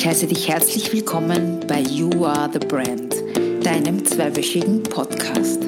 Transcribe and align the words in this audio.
Ich 0.00 0.06
heiße 0.06 0.28
dich 0.28 0.48
herzlich 0.48 0.90
willkommen 0.94 1.60
bei 1.68 1.80
You 1.82 2.24
Are 2.24 2.48
the 2.50 2.58
Brand, 2.58 3.14
deinem 3.62 4.02
zweiwöchigen 4.02 4.82
Podcast. 4.82 5.62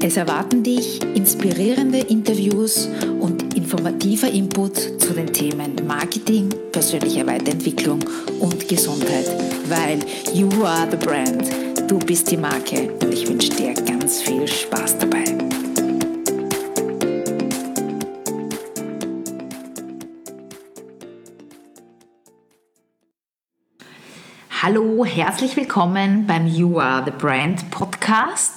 Es 0.00 0.16
erwarten 0.16 0.62
dich 0.62 1.02
inspirierende 1.16 1.98
Interviews 1.98 2.88
und 3.18 3.56
informativer 3.56 4.30
Input 4.30 4.76
zu 4.76 5.14
den 5.14 5.32
Themen 5.32 5.74
Marketing, 5.84 6.48
persönliche 6.70 7.26
Weiterentwicklung 7.26 8.04
und 8.38 8.68
Gesundheit, 8.68 9.26
weil 9.68 9.98
You 10.32 10.48
Are 10.62 10.86
the 10.88 10.96
Brand, 10.96 11.50
du 11.90 11.98
bist 11.98 12.30
die 12.30 12.36
Marke 12.36 12.92
und 13.02 13.12
ich 13.12 13.26
wünsche 13.26 13.50
dir 13.50 13.74
ganz 13.74 14.22
viel 14.22 14.46
Spaß 14.46 14.98
dabei. 14.98 15.45
Hallo, 24.68 25.04
herzlich 25.04 25.56
willkommen 25.56 26.26
beim 26.26 26.48
You 26.48 26.80
Are 26.80 27.04
the 27.04 27.12
Brand 27.16 27.70
Podcast. 27.70 28.54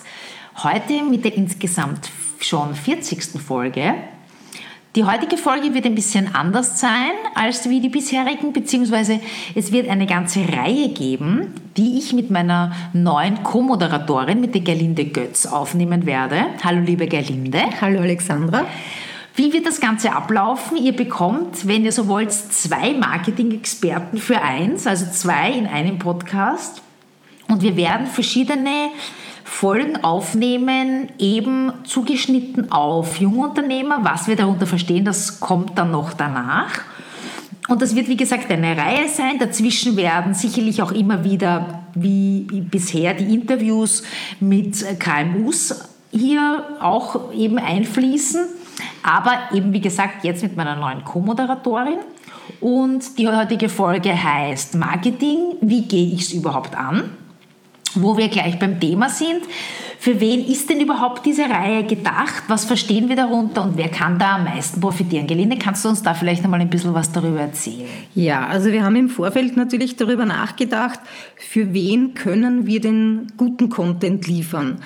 Heute 0.63 1.03
mit 1.03 1.23
der 1.23 1.35
insgesamt 1.35 2.09
schon 2.39 2.73
40. 2.73 3.39
Folge. 3.39 3.93
Die 4.95 5.03
heutige 5.03 5.37
Folge 5.37 5.71
wird 5.75 5.85
ein 5.85 5.93
bisschen 5.93 6.33
anders 6.33 6.79
sein 6.79 7.11
als 7.35 7.69
wie 7.69 7.79
die 7.79 7.89
bisherigen, 7.89 8.53
beziehungsweise 8.53 9.19
es 9.53 9.71
wird 9.71 9.87
eine 9.87 10.07
ganze 10.07 10.39
Reihe 10.51 10.89
geben, 10.89 11.53
die 11.77 11.99
ich 11.99 12.11
mit 12.11 12.31
meiner 12.31 12.71
neuen 12.91 13.43
Co-Moderatorin, 13.43 14.41
mit 14.41 14.55
der 14.55 14.61
Gerlinde 14.61 15.05
Götz, 15.05 15.45
aufnehmen 15.45 16.07
werde. 16.07 16.43
Hallo 16.63 16.81
liebe 16.81 17.05
Gerlinde. 17.05 17.61
Hallo 17.81 17.99
Alexandra. 17.99 18.65
Wie 19.39 19.53
wird 19.53 19.65
das 19.65 19.79
Ganze 19.79 20.11
ablaufen? 20.11 20.75
Ihr 20.75 20.93
bekommt, 20.93 21.65
wenn 21.65 21.85
ihr 21.85 21.93
so 21.93 22.09
wollt, 22.09 22.33
zwei 22.33 22.93
Marketing-Experten 22.93 24.17
für 24.17 24.41
eins, 24.41 24.85
also 24.85 25.05
zwei 25.13 25.53
in 25.53 25.65
einem 25.65 25.97
Podcast. 25.97 26.81
Und 27.47 27.61
wir 27.61 27.77
werden 27.77 28.05
verschiedene 28.05 28.89
Folgen 29.45 30.03
aufnehmen, 30.03 31.07
eben 31.19 31.71
zugeschnitten 31.85 32.69
auf 32.69 33.21
Jungunternehmer. 33.21 33.99
Was 34.03 34.27
wir 34.27 34.35
darunter 34.35 34.67
verstehen, 34.67 35.05
das 35.05 35.39
kommt 35.39 35.77
dann 35.77 35.91
noch 35.91 36.11
danach. 36.11 36.81
Und 37.69 37.81
das 37.81 37.95
wird, 37.95 38.09
wie 38.09 38.17
gesagt, 38.17 38.51
eine 38.51 38.75
Reihe 38.75 39.07
sein. 39.07 39.39
Dazwischen 39.39 39.95
werden 39.95 40.33
sicherlich 40.33 40.81
auch 40.81 40.91
immer 40.91 41.23
wieder, 41.23 41.85
wie 41.95 42.41
bisher, 42.69 43.13
die 43.13 43.33
Interviews 43.35 44.03
mit 44.41 44.83
KMUs 44.99 45.79
hier 46.11 46.65
auch 46.81 47.31
eben 47.33 47.57
einfließen. 47.57 48.58
Aber 49.03 49.37
eben, 49.53 49.73
wie 49.73 49.81
gesagt, 49.81 50.23
jetzt 50.23 50.43
mit 50.43 50.55
meiner 50.55 50.75
neuen 50.75 51.03
Co-Moderatorin. 51.03 51.99
Und 52.61 53.17
die 53.17 53.27
heutige 53.27 53.69
Folge 53.69 54.11
heißt 54.11 54.75
Marketing. 54.75 55.55
Wie 55.61 55.83
gehe 55.83 56.13
ich 56.13 56.21
es 56.21 56.33
überhaupt 56.33 56.75
an? 56.75 57.11
wo 57.95 58.17
wir 58.17 58.27
gleich 58.27 58.59
beim 58.59 58.79
Thema 58.79 59.09
sind. 59.09 59.41
Für 60.01 60.21
wen 60.21 60.45
ist 60.45 60.69
denn 60.69 60.79
überhaupt 60.79 61.25
diese 61.25 61.43
Reihe 61.43 61.83
gedacht? 61.83 62.43
Was 62.47 62.63
verstehen 62.63 63.09
wir 63.09 63.17
darunter 63.17 63.63
und 63.63 63.75
wer 63.75 63.89
kann 63.89 64.17
da 64.17 64.35
am 64.35 64.45
meisten 64.45 64.79
profitieren? 64.79 65.27
Gelinde, 65.27 65.57
kannst 65.57 65.83
du 65.83 65.89
uns 65.89 66.01
da 66.01 66.13
vielleicht 66.13 66.43
einmal 66.43 66.61
ein 66.61 66.69
bisschen 66.69 66.93
was 66.93 67.11
darüber 67.11 67.41
erzählen? 67.41 67.89
Ja, 68.15 68.47
also 68.47 68.71
wir 68.71 68.83
haben 68.83 68.95
im 68.95 69.09
Vorfeld 69.09 69.57
natürlich 69.57 69.97
darüber 69.97 70.25
nachgedacht, 70.25 70.99
für 71.35 71.73
wen 71.73 72.13
können 72.13 72.65
wir 72.65 72.79
den 72.79 73.33
guten 73.35 73.69
Content 73.69 74.25
liefern? 74.25 74.79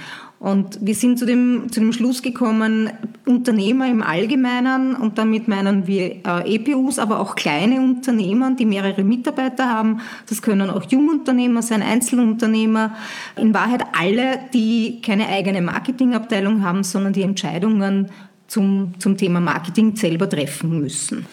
Und 0.43 0.77
wir 0.81 0.93
sind 0.93 1.17
zu 1.17 1.25
dem, 1.25 1.71
zu 1.71 1.79
dem 1.79 1.93
Schluss 1.93 2.21
gekommen, 2.21 2.89
Unternehmer 3.25 3.89
im 3.89 4.03
Allgemeinen, 4.03 4.93
und 4.93 5.17
damit 5.17 5.47
meinen 5.47 5.87
wir 5.87 6.17
äh, 6.25 6.55
EPUs, 6.55 6.99
aber 6.99 7.21
auch 7.21 7.35
kleine 7.35 7.79
Unternehmer, 7.79 8.53
die 8.53 8.65
mehrere 8.65 9.05
Mitarbeiter 9.05 9.69
haben. 9.69 10.01
Das 10.27 10.41
können 10.41 10.69
auch 10.69 10.83
Jungunternehmer 10.83 11.61
sein, 11.61 11.81
Einzelunternehmer. 11.81 12.93
In 13.37 13.53
Wahrheit 13.53 13.85
alle, 13.97 14.41
die 14.53 14.99
keine 15.01 15.29
eigene 15.29 15.61
Marketingabteilung 15.61 16.61
haben, 16.61 16.83
sondern 16.83 17.13
die 17.13 17.21
Entscheidungen 17.21 18.09
zum, 18.47 18.95
zum 18.99 19.15
Thema 19.15 19.39
Marketing 19.39 19.95
selber 19.95 20.29
treffen 20.29 20.77
müssen. 20.77 21.25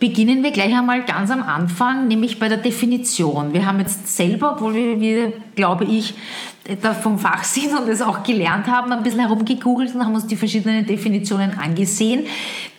Beginnen 0.00 0.42
wir 0.42 0.50
gleich 0.50 0.74
einmal 0.74 1.04
ganz 1.04 1.30
am 1.30 1.42
Anfang, 1.42 2.08
nämlich 2.08 2.38
bei 2.38 2.48
der 2.48 2.56
Definition. 2.56 3.52
Wir 3.52 3.66
haben 3.66 3.80
jetzt 3.80 4.16
selber, 4.16 4.52
obwohl 4.54 4.74
wir, 4.74 4.98
wir 4.98 5.32
glaube 5.54 5.84
ich, 5.84 6.14
da 6.80 6.94
vom 6.94 7.18
Fach 7.18 7.44
sind 7.44 7.78
und 7.78 7.86
es 7.86 8.00
auch 8.00 8.22
gelernt 8.22 8.66
haben, 8.66 8.92
ein 8.92 9.02
bisschen 9.02 9.20
herumgegoogelt 9.20 9.94
und 9.94 10.02
haben 10.02 10.14
uns 10.14 10.26
die 10.26 10.36
verschiedenen 10.36 10.86
Definitionen 10.86 11.58
angesehen, 11.58 12.24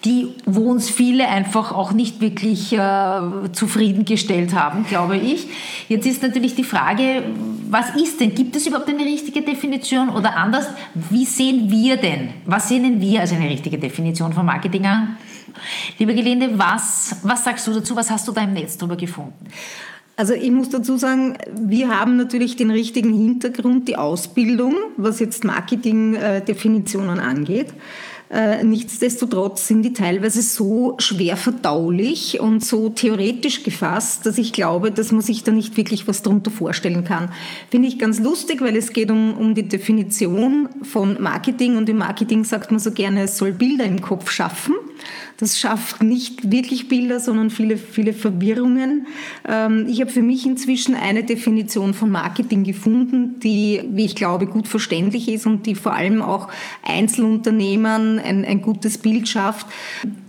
die, 0.05 0.29
wo 0.45 0.71
uns 0.71 0.89
viele 0.89 1.27
einfach 1.27 1.71
auch 1.71 1.91
nicht 1.91 2.21
wirklich 2.21 2.73
äh, 2.73 3.21
zufriedengestellt 3.51 4.55
haben, 4.55 4.85
glaube 4.87 5.17
ich. 5.17 5.47
Jetzt 5.89 6.07
ist 6.07 6.23
natürlich 6.23 6.55
die 6.55 6.63
Frage, 6.63 7.23
was 7.69 7.95
ist 7.95 8.19
denn? 8.19 8.33
Gibt 8.33 8.55
es 8.55 8.65
überhaupt 8.65 8.89
eine 8.89 9.05
richtige 9.05 9.41
Definition 9.41 10.09
oder 10.09 10.35
anders? 10.35 10.65
Wie 11.09 11.25
sehen 11.25 11.69
wir 11.69 11.97
denn? 11.97 12.29
Was 12.45 12.69
sehen 12.69 12.99
wir 12.99 13.21
als 13.21 13.31
eine 13.31 13.47
richtige 13.49 13.77
Definition 13.77 14.33
von 14.33 14.45
Marketing 14.45 14.85
an? 14.87 15.17
Liebe 15.99 16.15
Gelinde, 16.15 16.57
was, 16.57 17.17
was 17.23 17.43
sagst 17.43 17.67
du 17.67 17.73
dazu? 17.73 17.95
Was 17.95 18.09
hast 18.09 18.27
du 18.27 18.31
da 18.31 18.41
im 18.41 18.53
Netz 18.53 18.77
darüber 18.77 18.95
gefunden? 18.95 19.45
Also 20.15 20.33
ich 20.33 20.51
muss 20.51 20.69
dazu 20.69 20.97
sagen, 20.97 21.37
wir 21.55 21.89
haben 21.89 22.17
natürlich 22.17 22.55
den 22.55 22.69
richtigen 22.69 23.13
Hintergrund, 23.13 23.87
die 23.87 23.95
Ausbildung, 23.95 24.75
was 24.97 25.19
jetzt 25.19 25.43
Marketing-Definitionen 25.43 27.19
angeht. 27.19 27.67
Äh, 28.31 28.63
nichtsdestotrotz 28.63 29.67
sind 29.67 29.83
die 29.83 29.91
teilweise 29.91 30.41
so 30.41 30.95
schwer 30.99 31.35
verdaulich 31.35 32.39
und 32.39 32.63
so 32.63 32.87
theoretisch 32.87 33.63
gefasst, 33.63 34.25
dass 34.25 34.37
ich 34.37 34.53
glaube, 34.53 34.91
dass 34.91 35.11
man 35.11 35.21
sich 35.21 35.43
da 35.43 35.51
nicht 35.51 35.75
wirklich 35.75 36.07
was 36.07 36.21
darunter 36.21 36.49
vorstellen 36.49 37.03
kann. 37.03 37.29
Finde 37.69 37.89
ich 37.89 37.99
ganz 37.99 38.19
lustig, 38.19 38.61
weil 38.61 38.77
es 38.77 38.93
geht 38.93 39.11
um, 39.11 39.33
um 39.33 39.53
die 39.53 39.67
Definition 39.67 40.69
von 40.81 41.21
Marketing 41.21 41.75
und 41.75 41.89
im 41.89 41.97
Marketing 41.97 42.45
sagt 42.45 42.71
man 42.71 42.79
so 42.79 42.91
gerne, 42.91 43.23
es 43.23 43.37
soll 43.37 43.51
Bilder 43.51 43.83
im 43.83 43.99
Kopf 43.99 44.31
schaffen. 44.31 44.75
Das 45.37 45.59
schafft 45.59 46.03
nicht 46.03 46.51
wirklich 46.51 46.87
Bilder, 46.87 47.19
sondern 47.19 47.49
viele, 47.49 47.77
viele 47.77 48.13
Verwirrungen. 48.13 49.07
Ähm, 49.47 49.87
ich 49.89 50.01
habe 50.01 50.11
für 50.11 50.21
mich 50.21 50.45
inzwischen 50.45 50.95
eine 50.95 51.23
Definition 51.23 51.93
von 51.93 52.11
Marketing 52.11 52.63
gefunden, 52.63 53.39
die, 53.39 53.81
wie 53.91 54.05
ich 54.05 54.15
glaube, 54.15 54.45
gut 54.45 54.67
verständlich 54.67 55.29
ist 55.29 55.45
und 55.45 55.65
die 55.65 55.75
vor 55.75 55.93
allem 55.93 56.21
auch 56.21 56.47
Einzelunternehmern 56.83 58.19
ein, 58.19 58.45
ein 58.45 58.61
gutes 58.61 58.97
Bild 58.97 59.27
schafft. 59.27 59.67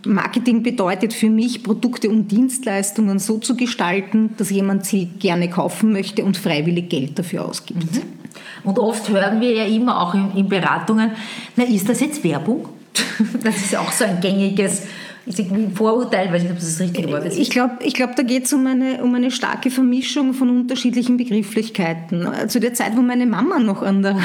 Marketing 0.07 0.63
bedeutet 0.63 1.13
für 1.13 1.31
mich, 1.31 1.63
Produkte 1.63 2.09
und 2.09 2.29
Dienstleistungen 2.29 3.19
so 3.19 3.39
zu 3.39 3.57
gestalten, 3.57 4.31
dass 4.37 4.51
jemand 4.51 4.87
sie 4.87 5.07
gerne 5.07 5.49
kaufen 5.51 5.93
möchte 5.93 6.25
und 6.25 6.37
freiwillig 6.37 6.89
Geld 6.89 7.19
dafür 7.19 7.47
ausgibt. 7.47 7.85
Mhm. 7.95 8.23
Und 8.65 8.79
oft 8.79 9.09
hören 9.09 9.41
wir 9.41 9.53
ja 9.53 9.65
immer 9.65 10.01
auch 10.01 10.15
in, 10.15 10.33
in 10.37 10.49
Beratungen, 10.49 11.13
na, 11.57 11.65
ist 11.65 11.89
das 11.89 12.01
jetzt 12.01 12.23
Werbung? 12.25 12.69
Das 13.43 13.57
ist 13.57 13.77
auch 13.77 13.93
so 13.93 14.05
ein 14.05 14.21
gängiges 14.21 14.83
ich 15.25 15.47
Vorurteil, 15.75 16.33
weiß 16.33 16.43
nicht, 16.43 16.51
ob 16.51 16.59
das 16.59 16.77
das 16.77 16.81
richtige 16.81 17.09
Wort 17.13 17.25
ist. 17.25 17.39
Ich 17.39 17.51
glaube, 17.51 17.77
ich 17.81 17.95
glaub, 17.95 18.17
da 18.17 18.25
geht 18.25 18.47
es 18.47 18.53
um 18.53 18.67
eine, 18.67 19.05
um 19.05 19.15
eine 19.15 19.31
starke 19.31 19.71
Vermischung 19.71 20.35
von 20.35 20.51
unterschiedlichen 20.51 21.17
Begrifflichkeiten. 21.17 22.49
Zu 22.49 22.59
der 22.59 22.75
Zeit, 22.75 22.97
wo 22.97 23.03
meine 23.03 23.27
Mama 23.27 23.61
noch 23.61 23.83
an 23.83 24.03
der 24.03 24.17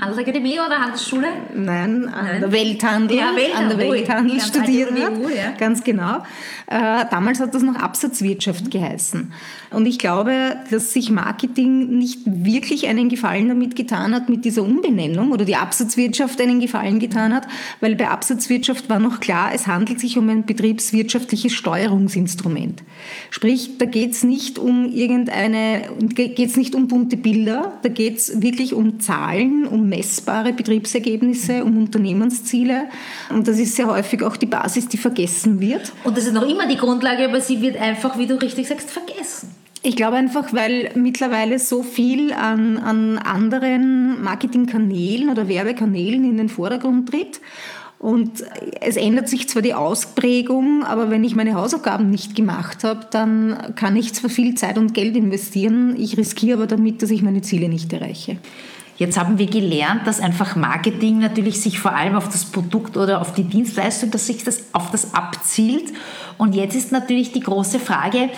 Handelsakademie 0.00 0.54
oder 0.54 0.80
Handelsschule? 0.80 1.26
Nein, 1.54 2.08
an 2.08 2.24
Nein. 2.24 2.40
der 2.40 2.52
Welthandel, 2.52 3.18
ja, 3.18 3.36
Welthandel, 3.36 3.72
an 3.72 3.78
der 3.78 3.90
Welthandel 3.90 4.40
studiert 4.40 4.92
hat. 4.92 5.12
Ja. 5.36 5.50
Ganz 5.58 5.84
genau. 5.84 6.22
Äh, 6.66 7.04
damals 7.10 7.40
hat 7.40 7.54
das 7.54 7.62
noch 7.62 7.76
Absatzwirtschaft 7.76 8.70
geheißen. 8.70 9.32
Und 9.70 9.86
ich 9.86 9.98
glaube, 9.98 10.56
dass 10.70 10.92
sich 10.92 11.10
Marketing 11.10 11.96
nicht 11.96 12.20
wirklich 12.24 12.88
einen 12.88 13.08
Gefallen 13.08 13.48
damit 13.48 13.76
getan 13.76 14.14
hat 14.14 14.28
mit 14.28 14.44
dieser 14.44 14.62
Umbenennung 14.62 15.30
oder 15.30 15.44
die 15.44 15.54
Absatzwirtschaft 15.54 16.40
einen 16.40 16.58
Gefallen 16.58 16.98
getan 16.98 17.32
hat, 17.32 17.46
weil 17.80 17.94
bei 17.94 18.08
Absatzwirtschaft 18.08 18.88
war 18.88 18.98
noch 18.98 19.20
klar, 19.20 19.50
es 19.54 19.68
handelt 19.68 20.00
sich 20.00 20.18
um 20.18 20.28
ein 20.28 20.44
betriebswirtschaftliches 20.44 21.52
Steuerungsinstrument. 21.52 22.82
Sprich, 23.30 23.78
da 23.78 23.86
geht 23.86 24.10
es 24.12 24.24
nicht 24.24 24.58
um 24.58 24.86
irgendeine, 24.86 25.82
geht 26.00 26.38
es 26.38 26.56
nicht 26.56 26.74
um 26.74 26.88
bunte 26.88 27.16
Bilder, 27.16 27.78
da 27.82 27.88
geht 27.88 28.16
es 28.16 28.42
wirklich 28.42 28.74
um 28.74 28.98
Zahlen, 28.98 29.66
um 29.66 29.88
messbare 29.88 30.52
Betriebsergebnisse, 30.52 31.64
um 31.64 31.78
Unternehmensziele. 31.78 32.88
Und 33.30 33.46
das 33.46 33.58
ist 33.60 33.76
sehr 33.76 33.86
häufig 33.86 34.22
auch 34.24 34.36
die 34.36 34.46
Basis, 34.46 34.88
die 34.88 34.98
vergessen 34.98 35.60
wird. 35.60 35.92
Und 36.02 36.16
das 36.16 36.26
ist 36.26 36.32
noch 36.32 36.48
immer 36.48 36.66
die 36.66 36.76
Grundlage, 36.76 37.28
aber 37.28 37.40
sie 37.40 37.60
wird 37.60 37.76
einfach, 37.76 38.18
wie 38.18 38.26
du 38.26 38.34
richtig 38.34 38.66
sagst, 38.66 38.90
vergessen. 38.90 39.59
Ich 39.82 39.96
glaube 39.96 40.16
einfach, 40.16 40.52
weil 40.52 40.90
mittlerweile 40.94 41.58
so 41.58 41.82
viel 41.82 42.32
an, 42.32 42.76
an 42.76 43.16
anderen 43.16 44.22
Marketingkanälen 44.22 45.30
oder 45.30 45.48
Werbekanälen 45.48 46.24
in 46.24 46.36
den 46.36 46.50
Vordergrund 46.50 47.08
tritt. 47.08 47.40
Und 47.98 48.44
es 48.80 48.96
ändert 48.96 49.28
sich 49.28 49.48
zwar 49.48 49.62
die 49.62 49.74
Ausprägung, 49.74 50.84
aber 50.84 51.10
wenn 51.10 51.24
ich 51.24 51.36
meine 51.36 51.54
Hausaufgaben 51.54 52.08
nicht 52.08 52.34
gemacht 52.34 52.82
habe, 52.82 53.06
dann 53.10 53.74
kann 53.74 53.94
ich 53.94 54.14
zwar 54.14 54.30
viel 54.30 54.54
Zeit 54.54 54.78
und 54.78 54.94
Geld 54.94 55.16
investieren, 55.16 55.96
ich 55.98 56.16
riskiere 56.16 56.56
aber 56.56 56.66
damit, 56.66 57.02
dass 57.02 57.10
ich 57.10 57.20
meine 57.20 57.42
Ziele 57.42 57.68
nicht 57.68 57.92
erreiche. 57.92 58.38
Jetzt 58.96 59.18
haben 59.18 59.38
wir 59.38 59.46
gelernt, 59.46 60.06
dass 60.06 60.20
einfach 60.20 60.56
Marketing 60.56 61.18
natürlich 61.18 61.60
sich 61.60 61.78
vor 61.78 61.94
allem 61.94 62.16
auf 62.16 62.28
das 62.28 62.46
Produkt 62.46 62.98
oder 62.98 63.20
auf 63.20 63.32
die 63.34 63.44
Dienstleistung, 63.44 64.10
dass 64.10 64.26
sich 64.26 64.44
das 64.44 64.64
auf 64.72 64.90
das 64.90 65.14
abzielt. 65.14 65.92
Und 66.36 66.54
jetzt 66.54 66.76
ist 66.76 66.92
natürlich 66.92 67.32
die 67.32 67.40
große 67.40 67.78
Frage, 67.78 68.28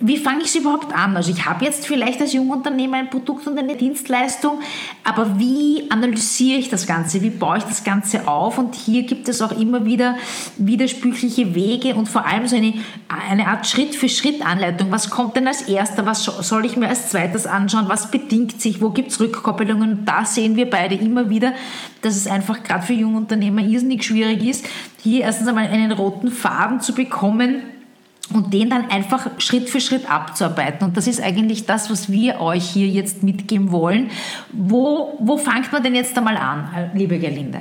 wie 0.00 0.16
fange 0.16 0.40
ich 0.40 0.48
es 0.48 0.56
überhaupt 0.56 0.92
an? 0.92 1.16
Also 1.16 1.30
ich 1.30 1.46
habe 1.46 1.64
jetzt 1.64 1.86
vielleicht 1.86 2.20
als 2.20 2.32
Jungunternehmer 2.32 2.96
ein 2.96 3.10
Produkt 3.10 3.46
und 3.46 3.56
eine 3.56 3.76
Dienstleistung, 3.76 4.58
aber 5.04 5.38
wie 5.38 5.88
analysiere 5.88 6.58
ich 6.58 6.68
das 6.68 6.86
Ganze? 6.86 7.22
Wie 7.22 7.30
baue 7.30 7.58
ich 7.58 7.64
das 7.64 7.84
Ganze 7.84 8.26
auf? 8.26 8.58
Und 8.58 8.74
hier 8.74 9.04
gibt 9.04 9.28
es 9.28 9.40
auch 9.40 9.52
immer 9.52 9.84
wieder 9.84 10.16
widersprüchliche 10.58 11.54
Wege 11.54 11.94
und 11.94 12.08
vor 12.08 12.26
allem 12.26 12.46
so 12.48 12.56
eine, 12.56 12.74
eine 13.08 13.46
Art 13.46 13.68
Schritt-für-Schritt-Anleitung. 13.68 14.90
Was 14.90 15.10
kommt 15.10 15.36
denn 15.36 15.46
als 15.46 15.62
erster? 15.62 16.04
Was 16.04 16.24
soll 16.24 16.66
ich 16.66 16.76
mir 16.76 16.88
als 16.88 17.10
zweites 17.10 17.46
anschauen? 17.46 17.88
Was 17.88 18.10
bedingt 18.10 18.60
sich? 18.60 18.80
Wo 18.80 18.90
gibt 18.90 19.12
es 19.12 19.20
Rückkoppelungen? 19.20 19.98
Und 19.98 20.04
da 20.06 20.24
sehen 20.24 20.56
wir 20.56 20.68
beide 20.68 20.96
immer 20.96 21.30
wieder, 21.30 21.52
dass 22.02 22.16
es 22.16 22.26
einfach 22.26 22.64
gerade 22.64 22.84
für 22.84 22.94
Jungunternehmer 22.94 23.62
irrsinnig 23.62 24.02
schwierig 24.04 24.44
ist, 24.44 24.66
hier 25.02 25.22
erstens 25.22 25.46
einmal 25.46 25.68
einen 25.68 25.92
roten 25.92 26.30
Faden 26.30 26.80
zu 26.80 26.94
bekommen, 26.94 27.62
und 28.32 28.52
den 28.54 28.70
dann 28.70 28.90
einfach 28.90 29.28
Schritt 29.38 29.68
für 29.68 29.80
Schritt 29.80 30.10
abzuarbeiten. 30.10 30.86
Und 30.86 30.96
das 30.96 31.06
ist 31.06 31.20
eigentlich 31.20 31.66
das, 31.66 31.90
was 31.90 32.10
wir 32.10 32.40
euch 32.40 32.64
hier 32.64 32.88
jetzt 32.88 33.22
mitgeben 33.22 33.70
wollen. 33.70 34.10
Wo, 34.52 35.16
wo 35.20 35.36
fängt 35.36 35.72
man 35.72 35.82
denn 35.82 35.94
jetzt 35.94 36.16
einmal 36.16 36.36
an, 36.36 36.90
liebe 36.94 37.18
Gerlinde? 37.18 37.60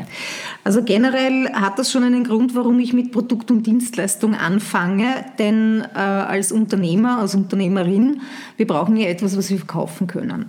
Also 0.63 0.83
generell 0.83 1.51
hat 1.53 1.79
das 1.79 1.91
schon 1.91 2.03
einen 2.03 2.23
Grund, 2.23 2.55
warum 2.55 2.79
ich 2.79 2.93
mit 2.93 3.11
Produkt 3.11 3.51
und 3.51 3.67
Dienstleistung 3.67 4.35
anfange. 4.35 5.25
Denn 5.37 5.83
äh, 5.93 5.99
als 5.99 6.51
Unternehmer, 6.51 7.19
als 7.19 7.35
Unternehmerin, 7.35 8.21
wir 8.57 8.67
brauchen 8.67 8.95
ja 8.95 9.07
etwas, 9.07 9.37
was 9.37 9.49
wir 9.49 9.57
verkaufen 9.57 10.07
können. 10.07 10.45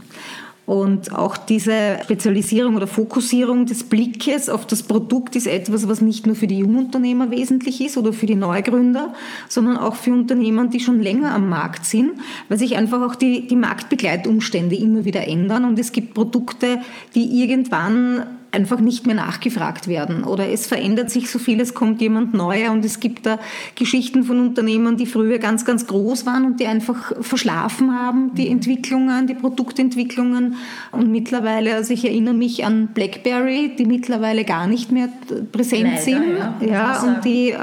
Und 0.66 1.12
auch 1.14 1.36
diese 1.36 1.98
Spezialisierung 2.04 2.76
oder 2.76 2.86
Fokussierung 2.86 3.66
des 3.66 3.84
Blickes 3.84 4.48
auf 4.48 4.66
das 4.66 4.82
Produkt 4.82 5.36
ist 5.36 5.46
etwas, 5.46 5.88
was 5.88 6.00
nicht 6.00 6.26
nur 6.26 6.36
für 6.36 6.46
die 6.46 6.58
Jungunternehmer 6.58 7.30
wesentlich 7.30 7.82
ist 7.82 7.98
oder 7.98 8.14
für 8.14 8.24
die 8.24 8.34
Neugründer, 8.34 9.12
sondern 9.48 9.76
auch 9.76 9.94
für 9.94 10.12
Unternehmen, 10.12 10.70
die 10.70 10.80
schon 10.80 11.00
länger 11.00 11.34
am 11.34 11.50
Markt 11.50 11.84
sind, 11.84 12.12
weil 12.48 12.58
sich 12.58 12.76
einfach 12.76 13.02
auch 13.02 13.14
die, 13.14 13.46
die 13.46 13.56
Marktbegleitumstände 13.56 14.74
immer 14.74 15.04
wieder 15.04 15.28
ändern. 15.28 15.66
Und 15.66 15.78
es 15.78 15.92
gibt 15.92 16.14
Produkte, 16.14 16.80
die 17.14 17.42
irgendwann 17.42 18.22
einfach 18.54 18.80
nicht 18.80 19.06
mehr 19.06 19.16
nachgefragt 19.16 19.88
werden. 19.88 20.24
Oder 20.24 20.48
es 20.48 20.66
verändert 20.66 21.10
sich 21.10 21.30
so 21.30 21.38
viel, 21.38 21.60
es 21.60 21.74
kommt 21.74 22.00
jemand 22.00 22.32
neuer 22.32 22.70
und 22.70 22.84
es 22.84 23.00
gibt 23.00 23.26
da 23.26 23.38
Geschichten 23.74 24.24
von 24.24 24.40
Unternehmen, 24.40 24.96
die 24.96 25.06
früher 25.06 25.38
ganz, 25.38 25.64
ganz 25.64 25.86
groß 25.86 26.24
waren 26.24 26.44
und 26.46 26.60
die 26.60 26.66
einfach 26.66 27.12
verschlafen 27.20 27.92
haben, 27.92 28.34
die 28.34 28.48
Entwicklungen, 28.48 29.26
die 29.26 29.34
Produktentwicklungen. 29.34 30.54
Und 30.92 31.10
mittlerweile, 31.10 31.74
also 31.74 31.92
ich 31.92 32.04
erinnere 32.04 32.34
mich 32.34 32.64
an 32.64 32.88
BlackBerry, 32.94 33.72
die 33.76 33.84
mittlerweile 33.84 34.44
gar 34.44 34.66
nicht 34.66 34.92
mehr 34.92 35.08
präsent 35.52 35.84
Leider, 35.84 36.00
sind. 36.00 36.24
Ja, 36.38 36.66
ja 36.66 37.02
und 37.02 37.24
die 37.24 37.50
äh, 37.50 37.58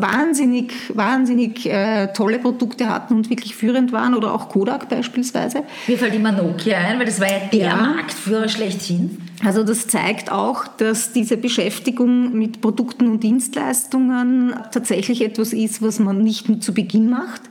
wahnsinnig, 0.00 0.72
wahnsinnig 0.94 1.66
äh, 1.66 2.12
tolle 2.12 2.38
Produkte 2.38 2.88
hatten 2.88 3.14
und 3.14 3.30
wirklich 3.30 3.56
führend 3.56 3.92
waren. 3.92 4.14
Oder 4.14 4.32
auch 4.32 4.48
Kodak 4.48 4.88
beispielsweise. 4.88 5.64
Mir 5.86 5.98
fällt 5.98 6.14
immer 6.14 6.30
Nokia 6.32 6.78
ein, 6.78 6.98
weil 6.98 7.06
das 7.06 7.20
war 7.20 7.28
ja 7.28 7.40
der 7.52 7.66
ja. 7.66 7.76
Marktführer 7.76 8.48
schlechthin. 8.48 9.18
Also 9.44 9.64
das 9.64 9.86
zeigt 9.86 10.32
auch, 10.32 10.66
dass 10.66 11.12
diese 11.12 11.36
Beschäftigung 11.36 12.32
mit 12.32 12.60
Produkten 12.60 13.08
und 13.08 13.22
Dienstleistungen 13.22 14.54
tatsächlich 14.72 15.22
etwas 15.22 15.52
ist, 15.52 15.82
was 15.82 15.98
man 15.98 16.22
nicht 16.22 16.48
nur 16.48 16.60
zu 16.60 16.72
Beginn 16.72 17.10
macht, 17.10 17.42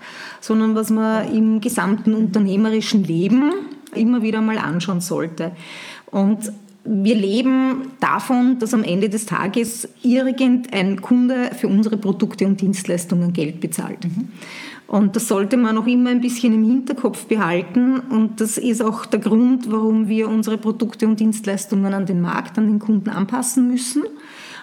sondern 0.42 0.74
was 0.74 0.90
man 0.90 1.32
im 1.34 1.62
gesamten 1.62 2.16
unternehmerischen 2.16 3.04
Leben 3.04 3.52
immer 3.94 4.24
wieder 4.24 4.42
mal 4.42 4.58
anschauen 4.58 5.00
sollte. 5.00 5.52
Und 6.10 6.52
wir 6.86 7.16
leben 7.16 7.92
davon, 8.00 8.60
dass 8.60 8.74
am 8.74 8.84
Ende 8.84 9.10
des 9.10 9.26
Tages 9.26 9.88
irgendein 10.04 11.02
Kunde 11.02 11.52
für 11.58 11.68
unsere 11.68 11.98
Produkte 11.98 12.46
und 12.46 12.62
Dienstleistungen 12.62 13.34
Geld 13.34 13.60
bezahlt. 13.60 14.06
Mhm. 14.06 14.30
Und 14.88 15.16
das 15.16 15.28
sollte 15.28 15.58
man 15.58 15.78
auch 15.78 15.88
immer 15.88 16.12
ein 16.12 16.22
bisschen 16.22 16.54
im 16.54 16.64
Hinterkopf 16.64 17.26
behalten. 17.26 18.00
Und 18.00 18.40
das 18.40 18.58
ist 18.58 18.84
auch 18.84 19.06
der 19.06 19.20
Grund, 19.20 19.72
warum 19.72 20.08
wir 20.08 20.30
unsere 20.30 20.58
Produkte 20.58 21.08
und 21.08 21.20
Dienstleistungen 21.20 21.94
an 21.94 22.06
den 22.06 22.22
Markt, 22.22 22.58
an 22.58 22.68
den 22.68 22.80
Kunden 22.80 23.10
anpassen 23.10 23.68
müssen. 23.68 24.04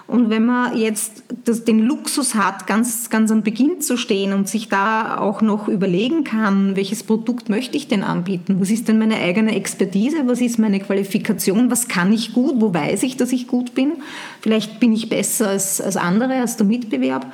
Und 0.07 0.31
wenn 0.31 0.45
man 0.45 0.77
jetzt 0.77 1.23
das, 1.45 1.65
den 1.65 1.81
Luxus 1.81 2.35
hat, 2.35 2.67
ganz, 2.67 3.09
ganz 3.09 3.31
am 3.31 3.43
Beginn 3.43 3.81
zu 3.81 3.97
stehen 3.97 4.33
und 4.33 4.49
sich 4.49 4.69
da 4.69 5.17
auch 5.19 5.43
noch 5.43 5.69
überlegen 5.69 6.25
kann, 6.25 6.77
welches 6.77 7.03
Produkt 7.03 7.49
möchte 7.49 7.77
ich 7.77 7.89
denn 7.89 8.03
anbieten? 8.03 8.57
Was 8.61 8.71
ist 8.71 8.89
denn 8.89 8.99
meine 8.99 9.17
eigene 9.17 9.55
Expertise? 9.55 10.19
Was 10.27 10.41
ist 10.41 10.59
meine 10.59 10.81
Qualifikation? 10.81 11.71
Was 11.71 11.89
kann 11.89 12.13
ich 12.13 12.33
gut? 12.33 12.57
Wo 12.61 12.75
weiß 12.75 13.05
ich, 13.05 13.17
dass 13.17 13.33
ich 13.33 13.47
gut 13.47 13.75
bin? 13.75 13.93
Vielleicht 14.41 14.81
bin 14.81 14.93
ich 14.93 15.09
besser 15.09 15.49
als, 15.49 15.81
als 15.81 15.97
andere, 15.97 16.35
als 16.35 16.57
der 16.57 16.67
Mitbewerb 16.67 17.33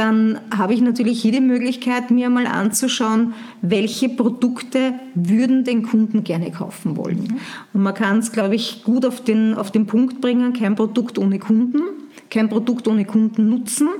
dann 0.00 0.40
habe 0.56 0.72
ich 0.72 0.80
natürlich 0.80 1.22
jede 1.22 1.42
Möglichkeit, 1.42 2.10
mir 2.10 2.30
mal 2.30 2.46
anzuschauen, 2.46 3.34
welche 3.60 4.08
Produkte 4.08 4.94
würden 5.14 5.62
den 5.64 5.82
Kunden 5.82 6.24
gerne 6.24 6.50
kaufen 6.50 6.96
wollen. 6.96 7.38
Und 7.74 7.82
man 7.82 7.92
kann 7.92 8.20
es, 8.20 8.32
glaube 8.32 8.54
ich, 8.54 8.82
gut 8.82 9.04
auf 9.04 9.22
den, 9.22 9.54
auf 9.54 9.70
den 9.70 9.84
Punkt 9.84 10.22
bringen, 10.22 10.54
kein 10.54 10.74
Produkt 10.74 11.18
ohne 11.18 11.38
Kunden, 11.38 11.82
kein 12.30 12.48
Produkt 12.48 12.88
ohne 12.88 13.04
Kundennutzen. 13.04 13.90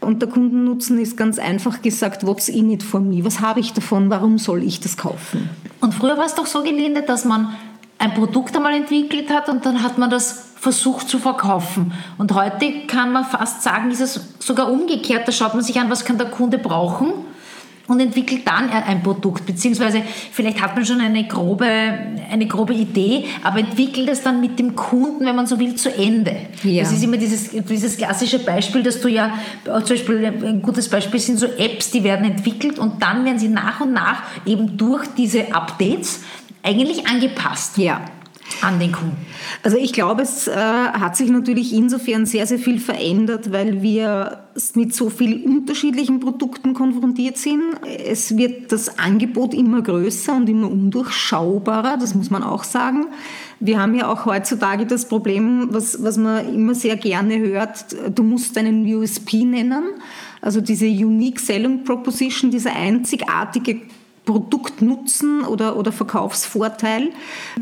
Und 0.00 0.20
der 0.20 0.28
Kundennutzen 0.28 0.98
ist 0.98 1.16
ganz 1.16 1.38
einfach 1.38 1.80
gesagt, 1.80 2.26
what's 2.26 2.48
in 2.48 2.68
it 2.72 2.82
for 2.82 2.98
me? 2.98 3.24
Was 3.24 3.40
habe 3.40 3.60
ich 3.60 3.72
davon? 3.72 4.10
Warum 4.10 4.38
soll 4.38 4.64
ich 4.64 4.80
das 4.80 4.96
kaufen? 4.96 5.48
Und 5.80 5.94
früher 5.94 6.16
war 6.16 6.26
es 6.26 6.34
doch 6.34 6.46
so 6.46 6.64
gelinde, 6.64 7.02
dass 7.02 7.24
man 7.24 7.54
ein 7.98 8.14
Produkt 8.14 8.56
einmal 8.56 8.74
entwickelt 8.74 9.30
hat 9.30 9.48
und 9.48 9.64
dann 9.64 9.84
hat 9.84 9.96
man 9.96 10.10
das 10.10 10.45
versucht 10.58 11.08
zu 11.08 11.18
verkaufen. 11.18 11.92
Und 12.18 12.32
heute 12.34 12.86
kann 12.86 13.12
man 13.12 13.24
fast 13.24 13.62
sagen, 13.62 13.90
ist 13.90 14.00
es 14.00 14.20
sogar 14.40 14.70
umgekehrt. 14.70 15.28
Da 15.28 15.32
schaut 15.32 15.54
man 15.54 15.62
sich 15.62 15.78
an, 15.78 15.90
was 15.90 16.04
kann 16.04 16.18
der 16.18 16.28
Kunde 16.28 16.58
brauchen 16.58 17.12
und 17.88 18.00
entwickelt 18.00 18.42
dann 18.46 18.68
ein 18.70 19.02
Produkt. 19.02 19.46
Beziehungsweise 19.46 20.02
vielleicht 20.32 20.60
hat 20.60 20.74
man 20.74 20.84
schon 20.84 21.00
eine 21.00 21.26
grobe, 21.28 21.66
eine 21.66 22.46
grobe 22.46 22.74
Idee, 22.74 23.26
aber 23.42 23.60
entwickelt 23.60 24.08
es 24.08 24.22
dann 24.22 24.40
mit 24.40 24.58
dem 24.58 24.74
Kunden, 24.74 25.24
wenn 25.24 25.36
man 25.36 25.46
so 25.46 25.58
will, 25.58 25.76
zu 25.76 25.94
Ende. 25.94 26.36
Ja. 26.62 26.82
Das 26.82 26.92
ist 26.92 27.04
immer 27.04 27.16
dieses, 27.16 27.50
dieses 27.50 27.96
klassische 27.96 28.40
Beispiel, 28.40 28.82
dass 28.82 29.00
du 29.00 29.08
ja, 29.08 29.38
zum 29.64 29.88
Beispiel 29.88 30.24
ein 30.24 30.62
gutes 30.62 30.88
Beispiel 30.88 31.20
sind 31.20 31.38
so 31.38 31.46
Apps, 31.46 31.90
die 31.90 32.02
werden 32.02 32.26
entwickelt 32.26 32.78
und 32.78 33.02
dann 33.02 33.24
werden 33.24 33.38
sie 33.38 33.48
nach 33.48 33.80
und 33.80 33.92
nach 33.92 34.22
eben 34.44 34.76
durch 34.76 35.06
diese 35.16 35.54
Updates 35.54 36.22
eigentlich 36.62 37.06
angepasst. 37.06 37.78
Ja 37.78 38.00
an 38.62 38.78
den 38.78 38.92
Kunden? 38.92 39.16
Also 39.62 39.76
ich 39.76 39.92
glaube, 39.92 40.22
es 40.22 40.48
äh, 40.48 40.54
hat 40.54 41.16
sich 41.16 41.30
natürlich 41.30 41.72
insofern 41.72 42.26
sehr, 42.26 42.46
sehr 42.46 42.58
viel 42.58 42.78
verändert, 42.78 43.52
weil 43.52 43.82
wir 43.82 44.46
mit 44.74 44.94
so 44.94 45.10
vielen 45.10 45.44
unterschiedlichen 45.44 46.20
Produkten 46.20 46.74
konfrontiert 46.74 47.36
sind. 47.36 47.62
Es 48.06 48.36
wird 48.36 48.72
das 48.72 48.98
Angebot 48.98 49.54
immer 49.54 49.82
größer 49.82 50.34
und 50.34 50.48
immer 50.48 50.70
undurchschaubarer, 50.70 51.96
das 51.98 52.14
muss 52.14 52.30
man 52.30 52.42
auch 52.42 52.64
sagen. 52.64 53.06
Wir 53.60 53.80
haben 53.80 53.94
ja 53.94 54.08
auch 54.08 54.26
heutzutage 54.26 54.86
das 54.86 55.08
Problem, 55.08 55.68
was, 55.70 56.02
was 56.02 56.18
man 56.18 56.52
immer 56.54 56.74
sehr 56.74 56.96
gerne 56.96 57.38
hört, 57.38 57.96
du 58.14 58.22
musst 58.22 58.56
einen 58.58 58.86
USP 58.94 59.44
nennen, 59.44 59.84
also 60.40 60.60
diese 60.60 60.86
Unique 60.86 61.40
Selling 61.40 61.84
Proposition, 61.84 62.50
diese 62.50 62.70
einzigartige 62.70 63.80
Produktnutzen 64.26 65.44
oder, 65.44 65.76
oder 65.76 65.92
Verkaufsvorteil. 65.92 67.10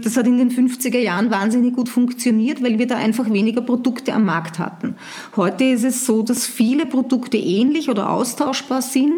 Das 0.03 0.17
hat 0.17 0.27
in 0.27 0.39
den 0.39 0.51
50er 0.51 0.99
Jahren 0.99 1.31
wahnsinnig 1.31 1.75
gut 1.75 1.89
funktioniert, 1.89 2.63
weil 2.63 2.79
wir 2.79 2.87
da 2.87 2.97
einfach 2.97 3.31
weniger 3.31 3.61
Produkte 3.61 4.15
am 4.15 4.25
Markt 4.25 4.59
hatten. 4.59 4.97
Heute 5.37 5.65
ist 5.65 5.85
es 5.85 6.07
so, 6.07 6.23
dass 6.23 6.47
viele 6.47 6.87
Produkte 6.87 7.37
ähnlich 7.37 7.91
oder 7.91 8.11
austauschbar 8.11 8.81
sind 8.83 9.13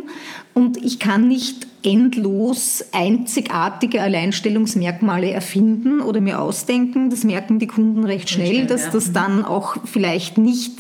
und 0.55 0.77
ich 0.85 0.99
kann 0.99 1.29
nicht 1.29 1.69
endlos 1.85 2.85
einzigartige 2.91 4.03
Alleinstellungsmerkmale 4.03 5.31
erfinden 5.31 6.01
oder 6.01 6.21
mir 6.21 6.41
ausdenken. 6.41 7.11
Das 7.11 7.23
merken 7.23 7.61
die 7.61 7.69
Kunden 7.69 8.03
recht 8.03 8.29
schnell, 8.29 8.67
dass 8.67 8.91
das 8.91 9.13
dann 9.13 9.45
auch 9.45 9.77
vielleicht 9.85 10.37
nicht, 10.37 10.73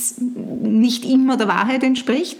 nicht 0.62 1.04
immer 1.04 1.36
der 1.36 1.46
Wahrheit 1.46 1.84
entspricht. 1.84 2.38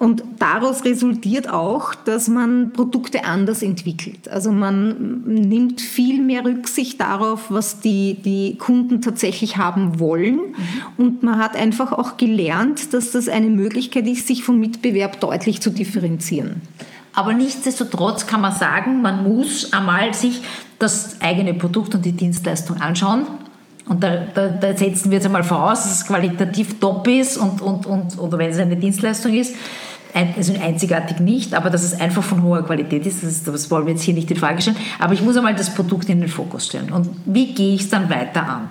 Und 0.00 0.22
daraus 0.38 0.86
resultiert 0.86 1.50
auch, 1.50 1.94
dass 1.94 2.26
man 2.26 2.72
Produkte 2.72 3.26
anders 3.26 3.62
entwickelt. 3.62 4.30
Also 4.30 4.50
man 4.50 5.24
nimmt 5.26 5.82
viel 5.82 6.22
mehr 6.22 6.42
Rücksicht 6.42 6.98
darauf, 7.02 7.50
was 7.50 7.80
die, 7.80 8.14
die 8.14 8.56
Kunden 8.56 9.02
tatsächlich 9.02 9.58
haben 9.58 10.00
wollen. 10.00 10.36
Mhm. 10.36 10.44
Und 10.96 11.22
man 11.22 11.38
hat 11.38 11.54
einfach 11.54 11.92
auch 11.92 12.16
gelernt, 12.16 12.94
dass 12.94 13.10
das 13.10 13.28
eine 13.28 13.48
Möglichkeit 13.48 14.06
ist, 14.06 14.26
sich 14.26 14.42
vom 14.42 14.58
Mitbewerb 14.58 15.20
deutlich 15.20 15.60
zu 15.60 15.68
differenzieren. 15.68 16.62
Aber 17.14 17.34
nichtsdestotrotz 17.34 18.26
kann 18.26 18.40
man 18.40 18.54
sagen, 18.54 19.02
man 19.02 19.22
muss 19.22 19.70
einmal 19.74 20.14
sich 20.14 20.40
das 20.78 21.20
eigene 21.20 21.52
Produkt 21.52 21.94
und 21.94 22.06
die 22.06 22.12
Dienstleistung 22.12 22.80
anschauen. 22.80 23.26
Und 23.86 24.02
da, 24.02 24.16
da, 24.34 24.48
da 24.48 24.74
setzen 24.74 25.10
wir 25.10 25.16
jetzt 25.18 25.26
einmal 25.26 25.44
voraus, 25.44 25.82
dass 25.82 25.92
es 25.92 26.06
qualitativ 26.06 26.80
top 26.80 27.06
ist 27.06 27.36
und, 27.36 27.60
und, 27.60 27.84
und, 27.84 28.18
oder 28.18 28.38
wenn 28.38 28.48
es 28.48 28.58
eine 28.58 28.76
Dienstleistung 28.76 29.34
ist 29.34 29.54
also 30.14 30.54
einzigartig 30.60 31.20
nicht, 31.20 31.54
aber 31.54 31.70
dass 31.70 31.82
es 31.82 32.00
einfach 32.00 32.22
von 32.22 32.42
hoher 32.42 32.64
Qualität 32.64 33.06
ist, 33.06 33.22
das, 33.22 33.42
das 33.42 33.70
wollen 33.70 33.86
wir 33.86 33.92
jetzt 33.92 34.02
hier 34.02 34.14
nicht 34.14 34.30
in 34.30 34.36
Frage 34.36 34.60
stellen. 34.60 34.76
Aber 34.98 35.14
ich 35.14 35.22
muss 35.22 35.36
einmal 35.36 35.54
das 35.54 35.74
Produkt 35.74 36.08
in 36.08 36.20
den 36.20 36.28
Fokus 36.28 36.66
stellen. 36.66 36.92
Und 36.92 37.08
wie 37.26 37.54
gehe 37.54 37.74
ich 37.74 37.82
es 37.82 37.88
dann 37.90 38.10
weiter 38.10 38.46
an? 38.46 38.70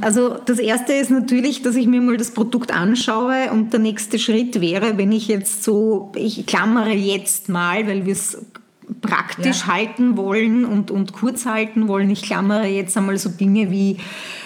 Also 0.00 0.36
das 0.44 0.58
erste 0.58 0.92
ist 0.92 1.10
natürlich, 1.10 1.62
dass 1.62 1.76
ich 1.76 1.86
mir 1.86 2.00
mal 2.00 2.16
das 2.16 2.32
Produkt 2.32 2.74
anschaue 2.74 3.50
und 3.52 3.72
der 3.72 3.80
nächste 3.80 4.18
Schritt 4.18 4.60
wäre, 4.60 4.98
wenn 4.98 5.12
ich 5.12 5.28
jetzt 5.28 5.62
so, 5.62 6.10
ich 6.16 6.46
klammere 6.46 6.92
jetzt 6.92 7.48
mal, 7.48 7.86
weil 7.86 8.04
wir 8.04 8.12
es 8.12 8.38
praktisch 9.00 9.60
ja. 9.60 9.74
halten 9.74 10.16
wollen 10.16 10.64
und, 10.64 10.90
und 10.90 11.12
kurz 11.12 11.46
halten 11.46 11.88
wollen. 11.88 12.10
Ich 12.10 12.22
klammere 12.22 12.66
jetzt 12.66 12.96
einmal 12.96 13.16
so 13.18 13.28
Dinge 13.28 13.70
wie 13.70 13.98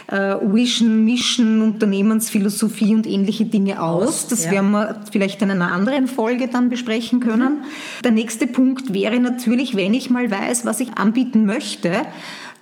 äh, 0.09 0.37
Vision, 0.41 1.05
Mission, 1.05 1.63
Unternehmensphilosophie 1.63 2.95
und 2.95 3.07
ähnliche 3.07 3.45
Dinge 3.45 3.83
aus. 3.83 4.29
Das 4.29 4.45
ja. 4.45 4.53
werden 4.53 4.71
wir 4.71 5.03
vielleicht 5.11 5.43
in 5.43 5.51
einer 5.51 5.73
anderen 5.73 6.09
Folge 6.09 6.49
dann 6.49 6.69
besprechen 6.69 7.21
können. 7.21 7.59
Mhm. 7.59 8.03
Der 8.05 8.13
nächste 8.13 8.47
Punkt 8.47 8.95
wäre 8.95 9.21
natürlich, 9.21 9.77
wenn 9.77 9.95
ich 9.95 10.11
mal 10.11 10.31
weiß, 10.31 10.65
was 10.65 10.81
ich 10.81 10.97
anbieten 10.97 11.45
möchte, 11.47 11.93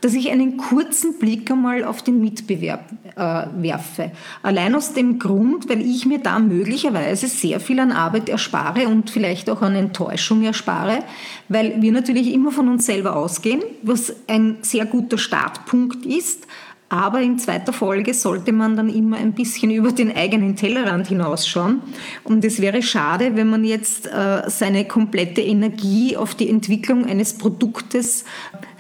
dass 0.01 0.15
ich 0.15 0.31
einen 0.31 0.57
kurzen 0.57 1.19
Blick 1.19 1.51
einmal 1.51 1.85
auf 1.85 2.03
den 2.03 2.21
Mitbewerb 2.21 2.91
äh, 3.17 3.47
werfe. 3.63 4.13
Allein 4.43 4.75
aus 4.75 4.93
dem 4.93 5.19
Grund, 5.19 5.69
weil 5.69 5.81
ich 5.81 6.07
mir 6.07 6.19
da 6.19 6.39
möglicherweise 6.39 7.27
sehr 7.29 7.61
viel 7.61 7.81
an 7.81 7.93
Arbeit 7.93 8.29
erspare 8.29 8.89
und 8.89 9.11
vielleicht 9.11 9.49
auch 9.51 9.63
an 9.63 9.75
Enttäuschung 9.75 10.43
erspare, 10.43 11.03
weil 11.49 11.81
wir 11.81 11.93
natürlich 11.93 12.33
immer 12.33 12.53
von 12.53 12.69
uns 12.69 12.87
selber 12.87 13.17
ausgehen, 13.17 13.63
was 13.83 14.15
ein 14.29 14.59
sehr 14.63 14.87
guter 14.87 15.19
Startpunkt 15.19 16.05
ist. 16.05 16.47
Aber 16.89 17.21
in 17.21 17.37
zweiter 17.39 17.73
Folge 17.73 18.15
sollte 18.15 18.53
man 18.53 18.77
dann 18.77 18.89
immer 18.89 19.17
ein 19.17 19.33
bisschen 19.33 19.73
über 19.73 19.91
den 19.91 20.15
eigenen 20.15 20.55
Tellerrand 20.55 21.09
hinausschauen. 21.09 21.83
Und 22.23 22.45
es 22.45 22.61
wäre 22.61 22.81
schade, 22.81 23.35
wenn 23.35 23.51
man 23.51 23.65
jetzt 23.65 24.07
äh, 24.07 24.43
seine 24.47 24.85
komplette 24.85 25.41
Energie 25.41 26.17
auf 26.17 26.37
die 26.37 26.49
Entwicklung 26.49 27.05
eines 27.05 27.35
Produktes 27.39 28.25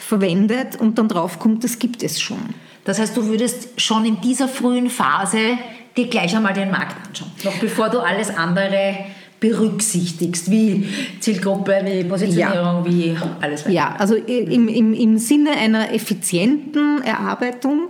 verwendet 0.06 0.76
und 0.76 0.98
dann 0.98 1.08
draufkommt, 1.08 1.64
das 1.64 1.78
gibt 1.78 2.02
es 2.02 2.20
schon. 2.20 2.38
Das 2.84 3.00
heißt, 3.00 3.16
du 3.16 3.26
würdest 3.26 3.80
schon 3.80 4.04
in 4.04 4.20
dieser 4.20 4.46
frühen 4.46 4.88
Phase 4.88 5.58
dir 5.96 6.06
gleich 6.06 6.36
einmal 6.36 6.52
den 6.52 6.70
Markt 6.70 6.94
anschauen, 7.06 7.32
noch 7.42 7.58
bevor 7.58 7.88
du 7.88 7.98
alles 7.98 8.30
andere 8.30 8.96
berücksichtigst, 9.40 10.50
wie 10.50 10.88
Zielgruppe, 11.20 11.80
wie 11.84 12.04
Positionierung, 12.04 12.84
ja. 12.84 12.86
wie 12.86 13.16
alles 13.40 13.62
weiter. 13.62 13.72
Ja, 13.72 13.96
also 13.98 14.14
im, 14.14 14.68
im, 14.68 14.94
im 14.94 15.18
Sinne 15.18 15.50
einer 15.50 15.92
effizienten 15.92 17.02
Erarbeitung 17.02 17.88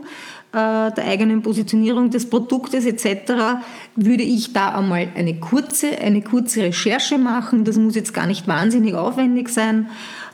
äh, 0.52 0.90
der 0.92 1.04
eigenen 1.06 1.42
Positionierung 1.42 2.10
des 2.10 2.28
Produktes 2.28 2.86
etc. 2.86 3.60
würde 3.94 4.22
ich 4.22 4.54
da 4.54 4.70
einmal 4.70 5.08
eine 5.14 5.34
kurze, 5.34 5.98
eine 5.98 6.22
kurze 6.22 6.62
Recherche 6.62 7.18
machen. 7.18 7.64
Das 7.64 7.76
muss 7.76 7.94
jetzt 7.94 8.14
gar 8.14 8.26
nicht 8.26 8.48
wahnsinnig 8.48 8.94
aufwendig 8.94 9.50
sein 9.50 9.88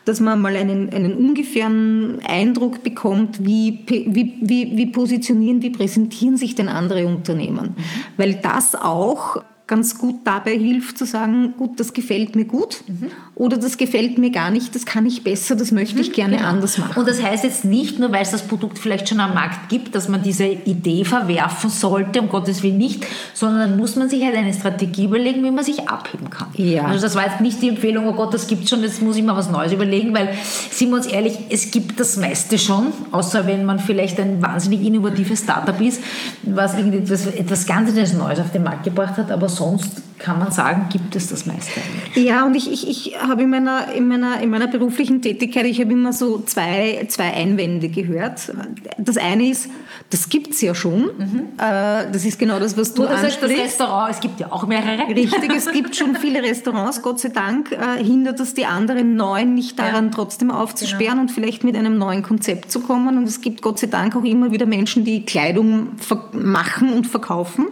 dass 0.05 0.21
man 0.21 0.41
mal 0.41 0.57
einen, 0.57 0.91
einen 0.91 1.15
ungefähren 1.15 2.21
Eindruck 2.27 2.83
bekommt, 2.83 3.45
wie, 3.45 3.81
wie, 3.87 4.37
wie, 4.41 4.77
wie 4.77 4.87
positionieren, 4.87 5.63
wie 5.63 5.71
präsentieren 5.71 6.37
sich 6.37 6.55
denn 6.55 6.69
andere 6.69 7.07
Unternehmen. 7.07 7.75
Mhm. 7.77 7.83
Weil 8.17 8.35
das 8.35 8.75
auch 8.75 9.43
ganz 9.67 9.97
gut 9.97 10.17
dabei 10.25 10.59
hilft 10.59 10.99
zu 10.99 11.07
sagen, 11.07 11.55
gut, 11.57 11.81
das 11.81 11.93
gefällt 11.93 12.37
mir 12.37 12.45
gut 12.45 12.85
mhm. 12.89 13.11
Oder 13.35 13.57
das 13.57 13.79
gefällt 13.79 14.19
mir 14.19 14.31
gar 14.31 14.51
nicht, 14.51 14.75
das 14.75 14.85
kann 14.85 15.07
ich 15.07 15.25
besser, 15.25 15.57
das 15.57 15.73
möchte 15.73 16.01
ich 16.01 16.11
mhm, 16.11 16.13
gerne 16.13 16.37
genau. 16.37 16.49
anders 16.51 16.77
machen. 16.77 17.01
Und 17.01 17.09
das 17.09 17.23
heißt 17.23 17.45
jetzt 17.45 17.65
nicht 17.65 17.99
nur, 17.99 18.13
weil 18.13 18.23
es 18.23 18.31
das 18.31 18.43
Produkt 18.43 18.79
vielleicht 18.79 19.09
schon 19.09 19.21
am 19.21 19.33
Markt 19.33 19.71
gibt, 19.71 19.95
dass 19.95 20.09
man 20.09 20.23
diese 20.23 20.45
Idee 20.45 21.05
verwerfen 21.05 21.71
sollte, 21.71 22.21
um 22.21 22.29
Gottes 22.29 22.63
Willen 22.63 22.77
nicht, 22.77 23.07
sondern 23.33 23.71
dann 23.71 23.79
muss 23.79 23.97
man 23.97 24.11
sich 24.11 24.23
halt 24.23 24.37
eine 24.37 24.53
Strategie 24.53 25.07
überlegen, 25.07 25.43
wie 25.45 25.51
man 25.51 25.65
sich 25.65 25.89
abheben 25.89 26.29
kann. 26.29 26.49
Ja. 26.57 26.85
Also 26.85 27.01
das 27.01 27.15
war 27.15 27.25
jetzt 27.25 27.41
nicht 27.41 27.63
die 27.63 27.71
Empfehlung, 27.71 28.07
oh 28.07 28.13
Gott, 28.13 28.35
das 28.35 28.47
gibt 28.47 28.69
schon, 28.69 28.83
jetzt 28.83 29.01
muss 29.01 29.17
ich 29.17 29.23
mal 29.23 29.35
was 29.35 29.51
Neues 29.51 29.73
überlegen, 29.73 30.15
weil, 30.15 30.29
sind 30.71 30.91
wir 30.91 30.97
uns 30.97 31.07
ehrlich, 31.07 31.39
es 31.49 31.71
gibt 31.71 31.99
das 31.99 32.19
meiste 32.19 32.59
schon, 32.59 32.89
außer 33.13 33.47
wenn 33.47 33.65
man 33.65 33.79
vielleicht 33.79 34.21
ein 34.21 34.43
wahnsinnig 34.43 34.83
innovatives 34.83 35.41
Startup 35.41 35.81
ist, 35.81 36.03
was 36.43 36.77
irgendetwas 36.77 37.27
etwas 37.27 37.67
ganz 37.67 37.93
Neues 38.13 38.41
auf 38.41 38.53
den 38.53 38.63
Markt 38.63 38.85
gebracht 38.85 39.17
hat, 39.17 39.31
aber 39.31 39.49
so 39.49 39.63
sonst 39.63 40.03
kann 40.23 40.39
man 40.39 40.53
sagen, 40.53 40.87
gibt 40.91 41.17
es 41.17 41.29
das 41.29 41.47
meiste 41.47 41.81
eigentlich. 41.81 42.25
Ja, 42.25 42.47
und 42.47 42.55
ich, 42.55 42.71
ich, 42.71 42.89
ich 42.89 43.19
habe 43.21 43.43
in 43.43 43.51
meiner, 43.51 43.93
in, 43.93 44.07
meiner, 44.07 44.41
in 44.41 44.51
meiner 44.51 44.69
beruflichen 44.69 45.21
Tätigkeit, 45.21 45.67
ich 45.67 45.81
habe 45.81 45.93
immer 45.93 46.13
so 46.13 46.39
zwei, 46.39 47.05
zwei 47.09 47.33
Einwände 47.33 47.89
gehört. 47.89 48.53
Das 48.99 49.17
eine 49.17 49.49
ist, 49.49 49.69
das 50.11 50.29
gibt 50.29 50.53
es 50.53 50.61
ja 50.61 50.75
schon. 50.75 51.03
Mhm. 51.03 51.43
Äh, 51.59 52.11
das 52.13 52.25
ist 52.25 52.39
genau 52.39 52.61
das, 52.61 52.77
was 52.77 52.95
du 52.95 53.03
Oder 53.03 53.19
ansprichst. 53.19 53.43
Das 53.43 53.51
Restaurant, 53.51 54.11
es 54.13 54.21
gibt 54.21 54.39
ja 54.41 54.53
auch 54.53 54.67
mehrere. 54.67 55.09
Richtig, 55.09 55.53
es 55.55 55.71
gibt 55.73 55.97
schon 55.97 56.15
viele 56.15 56.43
Restaurants, 56.43 57.03
Gott 57.03 57.19
sei 57.19 57.31
Dank, 57.31 57.73
äh, 57.73 58.03
hindert 58.03 58.39
es 58.39 58.55
die 58.55 58.67
anderen 58.67 59.17
neuen 59.17 59.55
nicht 59.55 59.79
daran, 59.79 60.07
ja. 60.07 60.11
trotzdem 60.15 60.51
aufzusperren 60.51 61.13
genau. 61.13 61.23
und 61.23 61.31
vielleicht 61.31 61.65
mit 61.65 61.77
einem 61.77 61.99
neuen 61.99 62.23
Konzept 62.23 62.71
zu 62.71 62.81
kommen. 62.81 63.19
Und 63.19 63.25
es 63.25 63.41
gibt 63.41 63.63
Gott 63.63 63.81
sei 63.81 63.89
Dank 63.89 64.15
auch 64.15 64.25
immer 64.25 64.53
wieder 64.53 64.67
Menschen, 64.67 65.05
die 65.05 65.25
Kleidung 65.25 65.89
machen 66.33 66.93
und 66.93 67.09
verkaufen. 67.09 67.67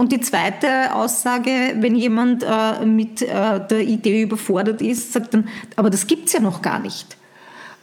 Und 0.00 0.12
die 0.12 0.20
zweite 0.22 0.94
Aussage, 0.94 1.74
wenn 1.76 1.94
jemand 1.94 2.42
äh, 2.42 2.86
mit 2.86 3.20
äh, 3.20 3.60
der 3.60 3.82
Idee 3.82 4.22
überfordert 4.22 4.80
ist, 4.80 5.12
sagt 5.12 5.34
dann, 5.34 5.46
aber 5.76 5.90
das 5.90 6.06
gibt 6.06 6.28
es 6.28 6.32
ja 6.32 6.40
noch 6.40 6.62
gar 6.62 6.78
nicht. 6.78 7.18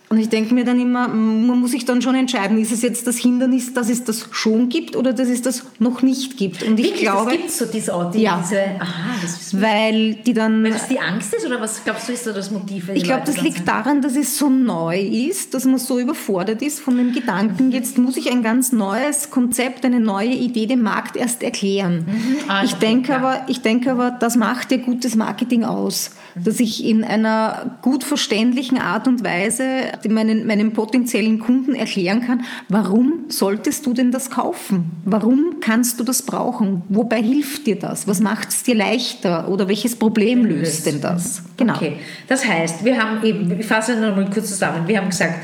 Und 0.09 0.19
ich 0.19 0.29
denke 0.29 0.53
mir 0.53 0.63
dann 0.63 0.79
immer, 0.79 1.09
man 1.09 1.59
muss 1.59 1.71
sich 1.71 1.83
dann 1.83 2.01
schon 2.01 2.15
entscheiden, 2.15 2.57
ist 2.57 2.71
es 2.71 2.81
jetzt 2.81 3.07
das 3.07 3.17
Hindernis, 3.17 3.73
dass 3.73 3.89
es 3.89 4.05
das 4.05 4.29
schon 4.31 4.69
gibt 4.69 4.95
oder 4.95 5.11
dass 5.11 5.27
es 5.27 5.41
das 5.41 5.65
noch 5.79 6.01
nicht 6.01 6.37
gibt. 6.37 6.63
Und 6.63 6.79
ich 6.79 6.85
Wirklich, 6.85 7.01
glaube, 7.01 7.31
das 7.31 7.33
gibt 7.33 7.51
so 7.51 7.65
diese, 7.65 8.11
die, 8.13 8.21
ja, 8.21 8.41
diese 8.41 8.61
aha, 8.79 9.15
das 9.21 9.61
weil 9.61 10.13
die 10.13 10.33
dann, 10.33 10.63
weil 10.63 10.71
das 10.71 10.87
die 10.87 10.99
Angst 10.99 11.33
ist 11.33 11.45
oder 11.45 11.59
was 11.59 11.83
glaubst 11.83 12.07
du 12.07 12.13
ist 12.13 12.25
da 12.25 12.31
das 12.31 12.51
Motiv? 12.51 12.87
Ich 12.93 13.03
glaube, 13.03 13.23
das 13.25 13.41
liegt 13.41 13.67
daran, 13.67 14.01
dass 14.01 14.15
es 14.15 14.37
so 14.37 14.49
neu 14.49 14.97
ist, 14.97 15.53
dass 15.53 15.65
man 15.65 15.77
so 15.77 15.99
überfordert 15.99 16.61
ist 16.61 16.79
von 16.79 16.95
dem 16.95 17.11
Gedanken, 17.11 17.73
jetzt 17.73 17.97
muss 17.97 18.15
ich 18.15 18.31
ein 18.31 18.43
ganz 18.43 18.71
neues 18.71 19.29
Konzept, 19.29 19.83
eine 19.83 19.99
neue 19.99 20.29
Idee 20.29 20.67
dem 20.67 20.83
Markt 20.83 21.17
erst 21.17 21.43
erklären. 21.43 22.05
Mhm. 22.07 22.37
Ah, 22.47 22.63
ich 22.63 22.75
denke 22.75 23.13
aber, 23.13 23.41
ich 23.47 23.61
denke 23.61 23.91
aber, 23.91 24.11
das 24.11 24.37
macht 24.37 24.71
ja 24.71 24.77
gutes 24.77 25.15
Marketing 25.15 25.65
aus, 25.65 26.11
mhm. 26.11 26.26
Dass 26.43 26.59
ich 26.59 26.85
in 26.85 27.03
einer 27.03 27.77
gut 27.81 28.03
verständlichen 28.03 28.77
Art 28.77 29.07
und 29.07 29.23
Weise 29.23 29.63
meinen, 30.09 30.45
meinen 30.47 30.73
potenziellen 30.73 31.39
Kunden 31.39 31.75
erklären 31.75 32.21
kann, 32.21 32.45
warum 32.69 33.25
solltest 33.29 33.85
du 33.85 33.93
denn 33.93 34.11
das 34.11 34.29
kaufen? 34.29 34.91
Warum 35.05 35.57
kannst 35.61 35.99
du 35.99 36.03
das 36.03 36.21
brauchen? 36.21 36.83
Wobei 36.89 37.21
hilft 37.21 37.67
dir 37.67 37.77
das? 37.77 38.07
Was 38.07 38.19
macht 38.19 38.49
es 38.49 38.63
dir 38.63 38.75
leichter? 38.75 39.49
Oder 39.49 39.67
welches 39.67 39.95
Problem 39.95 40.45
löst 40.45 40.85
denn 40.85 41.01
das? 41.01 41.43
Genau. 41.57 41.75
Okay, 41.75 41.97
das 42.27 42.45
heißt, 42.45 42.83
wir 42.85 43.01
haben 43.01 43.23
eben, 43.23 43.59
ich 43.59 43.65
fasse 43.65 43.95
nochmal 43.99 44.29
kurz 44.29 44.49
zusammen, 44.49 44.87
wir 44.87 44.97
haben 44.97 45.09
gesagt, 45.09 45.39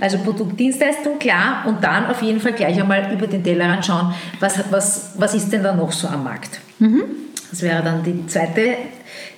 also 0.00 0.18
Produktdienstleistung, 0.18 1.18
klar, 1.18 1.64
und 1.66 1.82
dann 1.82 2.06
auf 2.06 2.20
jeden 2.22 2.40
Fall 2.40 2.52
gleich 2.52 2.78
einmal 2.78 3.12
über 3.12 3.26
den 3.26 3.42
Teller 3.42 3.64
anschauen, 3.66 4.12
was, 4.40 4.60
was, 4.70 5.12
was 5.16 5.34
ist 5.34 5.50
denn 5.50 5.62
da 5.62 5.74
noch 5.74 5.92
so 5.92 6.08
am 6.08 6.24
Markt? 6.24 6.60
Mhm. 6.78 7.04
Das 7.50 7.62
wäre 7.62 7.82
dann 7.82 8.02
die 8.02 8.26
zweite 8.26 8.76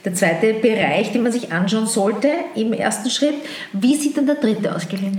der 0.04 0.14
zweite 0.14 0.54
Bereich, 0.54 1.12
den 1.12 1.22
man 1.22 1.32
sich 1.32 1.52
anschauen 1.52 1.86
sollte 1.86 2.28
im 2.54 2.72
ersten 2.72 3.10
Schritt. 3.10 3.34
Wie 3.72 3.96
sieht 3.96 4.16
dann 4.16 4.26
der 4.26 4.36
dritte 4.36 4.74
aus, 4.74 4.88
Gelinde? 4.88 5.18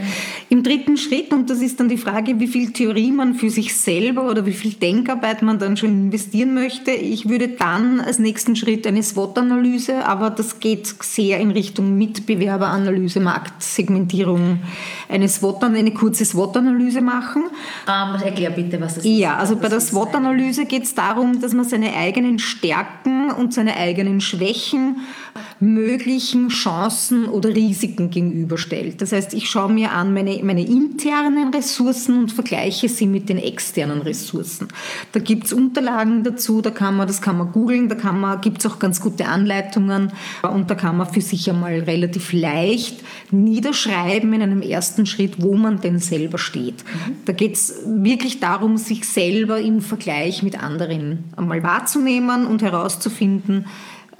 Im 0.49 0.63
dritten 0.63 0.97
Schritt, 0.97 1.31
und 1.31 1.49
das 1.49 1.61
ist 1.61 1.79
dann 1.79 1.89
die 1.89 1.97
Frage, 1.97 2.39
wie 2.39 2.47
viel 2.47 2.71
Theorie 2.71 3.11
man 3.11 3.35
für 3.35 3.49
sich 3.49 3.75
selber 3.75 4.29
oder 4.29 4.45
wie 4.45 4.53
viel 4.53 4.73
Denkarbeit 4.73 5.41
man 5.41 5.59
dann 5.59 5.77
schon 5.77 5.89
investieren 5.89 6.53
möchte. 6.53 6.91
Ich 6.91 7.29
würde 7.29 7.49
dann 7.49 7.99
als 7.99 8.19
nächsten 8.19 8.55
Schritt 8.55 8.87
eine 8.87 9.03
SWOT-Analyse, 9.03 10.05
aber 10.05 10.29
das 10.29 10.59
geht 10.59 10.87
sehr 11.01 11.39
in 11.39 11.51
Richtung 11.51 11.97
Mitbewerberanalyse, 11.97 13.19
Marktsegmentierung, 13.19 14.59
eine, 15.07 15.27
SWOT, 15.27 15.63
eine 15.63 15.93
kurze 15.93 16.25
SWOT-Analyse 16.25 17.01
machen. 17.01 17.43
Ähm, 17.87 18.21
erklär 18.21 18.51
bitte, 18.51 18.79
was 18.81 18.95
das 18.95 19.05
ist. 19.05 19.11
Ja, 19.11 19.37
also 19.37 19.55
bei 19.55 19.69
der 19.69 19.81
SWOT-Analyse 19.81 20.65
geht 20.65 20.83
es 20.83 20.95
darum, 20.95 21.41
dass 21.41 21.53
man 21.53 21.65
seine 21.65 21.95
eigenen 21.95 22.39
Stärken 22.39 23.31
und 23.31 23.53
seine 23.53 23.75
eigenen 23.75 24.21
Schwächen 24.21 24.48
welchen 24.49 24.97
möglichen 25.59 26.49
Chancen 26.49 27.27
oder 27.27 27.49
Risiken 27.49 28.09
gegenüberstellt. 28.09 29.01
Das 29.01 29.11
heißt, 29.11 29.33
ich 29.33 29.49
schaue 29.49 29.71
mir 29.71 29.91
an 29.91 30.13
meine, 30.13 30.39
meine 30.43 30.65
internen 30.65 31.53
Ressourcen 31.53 32.17
und 32.17 32.31
vergleiche 32.31 32.87
sie 32.87 33.05
mit 33.05 33.29
den 33.29 33.37
externen 33.37 34.01
Ressourcen. 34.01 34.69
Da 35.11 35.19
gibt 35.19 35.45
es 35.45 35.53
Unterlagen 35.53 36.23
dazu, 36.23 36.61
da 36.61 36.71
kann 36.71 36.95
man, 36.95 37.07
das 37.07 37.21
kann 37.21 37.37
man 37.37 37.51
googeln, 37.51 37.89
da 37.89 38.35
gibt 38.41 38.59
es 38.59 38.65
auch 38.65 38.79
ganz 38.79 39.01
gute 39.01 39.27
Anleitungen 39.27 40.11
und 40.49 40.69
da 40.69 40.75
kann 40.75 40.97
man 40.97 41.11
für 41.11 41.21
sich 41.21 41.49
einmal 41.49 41.79
relativ 41.79 42.31
leicht 42.31 43.01
niederschreiben 43.31 44.33
in 44.33 44.41
einem 44.41 44.61
ersten 44.61 45.05
Schritt, 45.05 45.41
wo 45.41 45.55
man 45.55 45.81
denn 45.81 45.99
selber 45.99 46.37
steht. 46.37 46.83
Mhm. 46.85 47.15
Da 47.25 47.33
geht 47.33 47.55
es 47.55 47.75
wirklich 47.85 48.39
darum, 48.39 48.77
sich 48.77 49.07
selber 49.07 49.59
im 49.59 49.81
Vergleich 49.81 50.41
mit 50.41 50.61
anderen 50.61 51.25
einmal 51.35 51.63
wahrzunehmen 51.63 52.45
und 52.45 52.61
herauszufinden, 52.61 53.65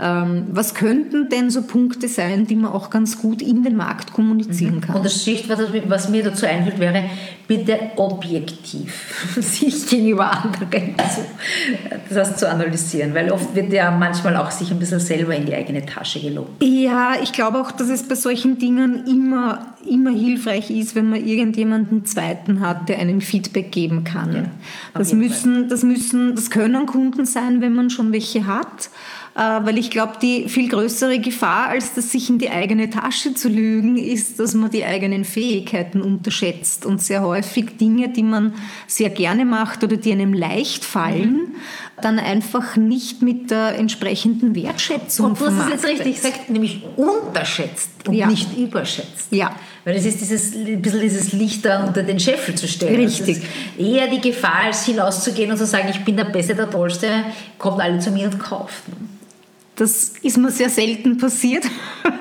was 0.01 0.75
könnten 0.75 1.27
denn 1.27 1.49
so 1.49 1.61
Punkte 1.61 2.07
sein, 2.07 2.47
die 2.47 2.55
man 2.55 2.71
auch 2.71 2.89
ganz 2.89 3.19
gut 3.19 3.41
in 3.41 3.63
den 3.63 3.75
Markt 3.75 4.13
kommunizieren 4.13 4.75
mhm. 4.75 4.81
kann? 4.81 4.95
Und 4.95 5.05
das 5.05 5.21
Stichwort, 5.21 5.59
was 5.89 6.07
mir 6.07 6.23
dazu 6.23 6.45
einfällt, 6.45 6.79
wäre 6.79 7.03
bitte 7.49 7.77
objektiv 7.97 9.35
sich 9.41 9.87
gegenüber 9.87 10.31
anderen 10.31 10.95
zu, 10.97 12.13
das 12.15 12.37
zu 12.37 12.49
analysieren, 12.49 13.13
weil 13.13 13.29
oft 13.29 13.53
wird 13.55 13.73
ja 13.73 13.91
manchmal 13.91 14.37
auch 14.37 14.51
sich 14.51 14.71
ein 14.71 14.79
bisschen 14.79 15.01
selber 15.01 15.35
in 15.35 15.45
die 15.45 15.53
eigene 15.53 15.85
Tasche 15.85 16.21
gelogen. 16.21 16.53
Ja, 16.61 17.15
ich 17.21 17.33
glaube 17.33 17.59
auch, 17.59 17.71
dass 17.71 17.89
es 17.89 18.03
bei 18.03 18.15
solchen 18.15 18.57
Dingen 18.57 19.05
immer, 19.05 19.75
immer 19.85 20.11
hilfreich 20.11 20.71
ist, 20.71 20.95
wenn 20.95 21.09
man 21.09 21.25
irgendjemanden 21.25 22.05
zweiten 22.05 22.61
hat, 22.61 22.87
der 22.87 22.99
einen 22.99 23.19
Feedback 23.19 23.71
geben 23.73 24.05
kann. 24.05 24.33
Ja, 24.33 24.43
das, 24.93 25.11
müssen, 25.11 25.67
das 25.67 25.83
müssen, 25.83 26.35
das 26.35 26.49
können 26.49 26.85
Kunden 26.85 27.25
sein, 27.25 27.59
wenn 27.59 27.73
man 27.73 27.89
schon 27.89 28.13
welche 28.13 28.47
hat. 28.47 28.89
Äh, 29.39 29.65
weil 29.65 29.77
ich 29.77 29.89
glaube, 29.89 30.13
die 30.21 30.49
viel 30.49 30.67
größere 30.67 31.17
Gefahr, 31.19 31.69
als 31.69 31.93
das 31.93 32.11
sich 32.11 32.29
in 32.29 32.39
die 32.39 32.49
eigene 32.49 32.89
Tasche 32.89 33.33
zu 33.33 33.47
lügen, 33.47 33.95
ist, 33.95 34.37
dass 34.37 34.53
man 34.53 34.69
die 34.69 34.83
eigenen 34.83 35.23
Fähigkeiten 35.23 36.01
unterschätzt 36.01 36.85
und 36.85 37.01
sehr 37.01 37.21
häufig 37.21 37.77
Dinge, 37.77 38.09
die 38.09 38.23
man 38.23 38.53
sehr 38.85 39.09
gerne 39.09 39.45
macht 39.45 39.81
oder 39.81 39.95
die 39.95 40.11
einem 40.11 40.33
leicht 40.33 40.83
fallen, 40.83 41.31
mhm. 41.31 41.55
dann 42.01 42.19
einfach 42.19 42.75
nicht 42.75 43.21
mit 43.21 43.49
der 43.49 43.77
entsprechenden 43.77 44.55
Wertschätzung 44.55 45.27
Und 45.27 45.39
du 45.39 45.45
hast 45.45 45.67
es 45.67 45.71
jetzt 45.71 45.87
richtig 45.87 46.15
gesagt, 46.15 46.49
nämlich 46.49 46.83
unterschätzt 46.97 47.91
und 48.09 48.15
ja. 48.15 48.27
nicht 48.27 48.57
überschätzt. 48.57 49.31
Ja. 49.31 49.55
Weil 49.85 49.95
es 49.95 50.05
ist 50.05 50.19
dieses, 50.19 50.53
ein 50.53 50.81
bisschen 50.81 50.99
dieses 50.99 51.31
Licht 51.31 51.63
da 51.63 51.85
unter 51.85 52.03
den 52.03 52.19
Scheffel 52.19 52.55
zu 52.55 52.67
stellen. 52.67 52.99
Richtig. 52.99 53.41
eher 53.77 54.09
die 54.09 54.19
Gefahr, 54.19 54.65
als 54.65 54.83
hinauszugehen 54.83 55.49
und 55.49 55.57
zu 55.57 55.65
sagen, 55.65 55.87
ich 55.89 56.03
bin 56.03 56.17
der 56.17 56.25
Beste, 56.25 56.55
der 56.55 56.69
Tollste, 56.69 57.07
kommt 57.57 57.79
alle 57.79 57.99
zu 57.99 58.11
mir 58.11 58.25
und 58.25 58.37
kauft. 58.37 58.83
Das 59.79 60.11
ist 60.21 60.37
mir 60.37 60.51
sehr 60.51 60.69
selten 60.69 61.17
passiert, 61.17 61.63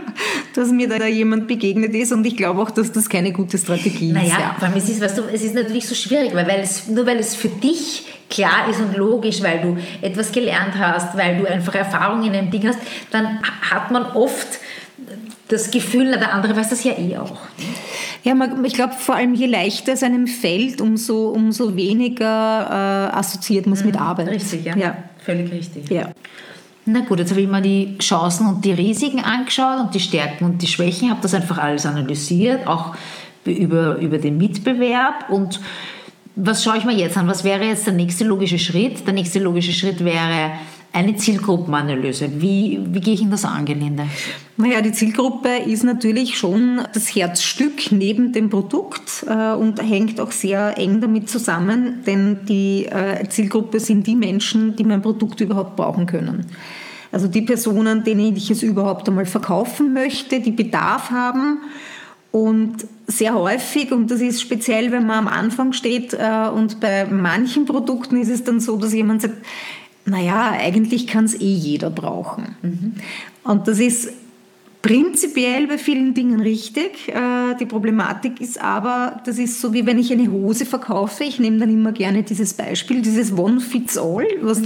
dass 0.55 0.71
mir 0.71 0.89
da 0.89 1.07
jemand 1.07 1.49
begegnet 1.49 1.93
ist 1.93 2.13
und 2.13 2.25
ich 2.25 2.37
glaube 2.37 2.63
auch, 2.63 2.71
dass 2.71 2.93
das 2.93 3.09
keine 3.09 3.33
gute 3.33 3.59
Strategie 3.59 4.13
naja, 4.13 4.27
ist. 4.27 4.33
Naja, 4.33 4.57
ja. 4.61 4.73
es 4.77 4.89
ist, 4.89 5.01
weißt 5.01 5.19
du, 5.19 5.23
es 5.33 5.43
ist 5.43 5.57
natürlich 5.57 5.89
so 5.89 5.97
schwierig, 5.97 6.33
weil, 6.35 6.47
weil 6.47 6.61
es, 6.61 6.87
nur 6.87 7.05
weil 7.05 7.19
es 7.19 7.35
für 7.35 7.49
dich 7.49 8.07
klar 8.31 8.71
ist 8.71 8.81
und 8.81 8.97
logisch, 8.97 9.43
weil 9.43 9.61
du 9.61 9.77
etwas 10.01 10.31
gelernt 10.31 10.79
hast, 10.79 11.19
weil 11.19 11.39
du 11.39 11.51
einfach 11.51 11.75
Erfahrung 11.75 12.23
in 12.23 12.33
einem 12.33 12.49
Ding 12.53 12.65
hast, 12.69 12.79
dann 13.11 13.41
hat 13.43 13.91
man 13.91 14.05
oft 14.05 14.61
das 15.49 15.73
Gefühl, 15.73 16.13
der 16.13 16.33
andere 16.33 16.55
weiß 16.55 16.69
das 16.69 16.85
ja 16.85 16.97
eh 16.97 17.17
auch. 17.17 17.39
Ja, 18.23 18.37
ich 18.63 18.75
glaube, 18.75 18.93
vor 18.95 19.17
allem 19.17 19.35
je 19.35 19.47
leichter 19.47 19.95
es 19.95 20.05
einem 20.05 20.29
fällt, 20.29 20.81
umso, 20.81 21.31
umso 21.31 21.75
weniger 21.75 23.11
äh, 23.15 23.17
assoziiert 23.17 23.67
man 23.67 23.73
es 23.73 23.81
mhm, 23.81 23.87
mit 23.87 24.01
Arbeit. 24.01 24.29
Richtig, 24.29 24.65
ja. 24.65 24.77
ja. 24.77 24.97
Völlig 25.25 25.51
richtig. 25.51 25.91
Ja. 25.91 26.11
Na 26.91 27.01
gut, 27.01 27.19
jetzt 27.19 27.33
habe 27.33 27.43
ich 27.43 27.49
mir 27.49 27.61
die 27.61 27.99
Chancen 27.99 28.47
und 28.49 28.65
die 28.65 28.73
Risiken 28.73 29.21
angeschaut 29.21 29.79
und 29.79 29.95
die 29.95 30.01
Stärken 30.01 30.47
und 30.47 30.63
die 30.63 30.67
Schwächen, 30.67 31.11
habe 31.11 31.21
das 31.21 31.35
einfach 31.35 31.59
alles 31.59 31.85
analysiert, 31.85 32.67
auch 32.67 32.95
über, 33.45 33.99
über 33.99 34.17
den 34.17 34.39
Mitbewerb 34.39 35.29
und 35.29 35.61
was 36.35 36.65
schaue 36.65 36.79
ich 36.79 36.85
mir 36.85 36.95
jetzt 36.95 37.19
an? 37.19 37.29
Was 37.29 37.45
wäre 37.45 37.65
jetzt 37.65 37.87
der 37.87 37.93
nächste 37.93 38.25
logische 38.25 38.59
Schritt? 38.59 39.07
Der 39.07 39.13
nächste 39.13 39.39
logische 39.39 39.73
Schritt 39.73 40.03
wäre 40.03 40.53
eine 40.93 41.17
Zielgruppenanalyse. 41.17 42.41
Wie, 42.41 42.81
wie 42.91 43.01
gehe 43.01 43.15
ich 43.15 43.23
in 43.23 43.31
das 43.31 43.45
an? 43.45 43.67
Naja, 44.57 44.81
die 44.81 44.93
Zielgruppe 44.93 45.49
ist 45.67 45.85
natürlich 45.85 46.39
schon 46.39 46.81
das 46.95 47.15
Herzstück 47.15 47.93
neben 47.93 48.33
dem 48.33 48.51
Produkt 48.51 49.25
äh, 49.29 49.53
und 49.53 49.81
hängt 49.83 50.21
auch 50.21 50.33
sehr 50.33 50.79
eng 50.79 51.01
damit 51.01 51.29
zusammen, 51.29 52.03
denn 52.07 52.41
die 52.49 52.87
äh, 52.87 53.29
Zielgruppe 53.29 53.81
sind 53.81 54.07
die 54.07 54.17
Menschen, 54.17 54.77
die 54.77 54.85
mein 54.85 55.03
Produkt 55.03 55.41
überhaupt 55.41 55.77
brauchen 55.77 56.07
können. 56.07 56.47
Also 57.13 57.29
die 57.29 57.43
Personen, 57.43 58.05
denen 58.05 58.37
ich 58.37 58.51
es 58.51 58.63
überhaupt 58.63 59.09
einmal 59.09 59.27
verkaufen 59.27 59.93
möchte, 59.93 60.41
die 60.41 60.53
Bedarf 60.53 61.11
haben. 61.11 61.59
Und 62.31 62.87
sehr 63.07 63.35
häufig, 63.35 63.91
und 63.91 64.11
das 64.11 64.21
ist 64.21 64.43
speziell, 64.43 64.93
wenn 64.93 65.07
man 65.07 65.27
am 65.27 65.29
Anfang 65.29 65.73
steht, 65.73 66.13
äh, 66.13 66.49
und 66.55 66.81
bei 66.81 67.07
manchen 67.07 67.65
Produkten 67.65 68.17
ist 68.21 68.29
es 68.29 68.45
dann 68.45 68.61
so, 68.61 68.77
dass 68.77 68.93
jemand 68.93 69.23
sagt, 69.23 69.37
naja, 70.09 70.53
eigentlich 70.53 71.07
kann 71.07 71.25
es 71.25 71.35
eh 71.35 71.53
jeder 71.53 71.91
brauchen. 71.91 72.57
Mhm. 72.63 72.95
Und 73.45 73.69
das 73.69 73.79
ist 73.79 74.13
prinzipiell 74.83 75.67
bei 75.67 75.77
vielen 75.79 76.15
Dingen 76.15 76.41
richtig. 76.41 77.09
Äh, 77.09 77.55
die 77.59 77.67
Problematik 77.67 78.41
ist 78.41 78.61
aber, 78.61 79.21
das 79.25 79.39
ist 79.39 79.61
so 79.61 79.73
wie 79.73 79.87
wenn 79.87 79.99
ich 79.99 80.13
eine 80.13 80.31
Hose 80.31 80.67
verkaufe. 80.67 81.25
Ich 81.25 81.39
nehme 81.39 81.59
dann 81.59 81.71
immer 81.71 81.93
gerne 81.93 82.23
dieses 82.23 82.55
Beispiel, 82.55 83.03
dieses 83.03 83.37
One 83.37 83.61
Fits 83.61 83.99
All, 83.99 84.27
was 84.41 84.63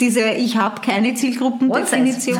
diese 0.00 0.30
Ich 0.32 0.56
habe 0.56 0.80
keine 0.80 1.14
Zielgruppendefinition. 1.14 2.38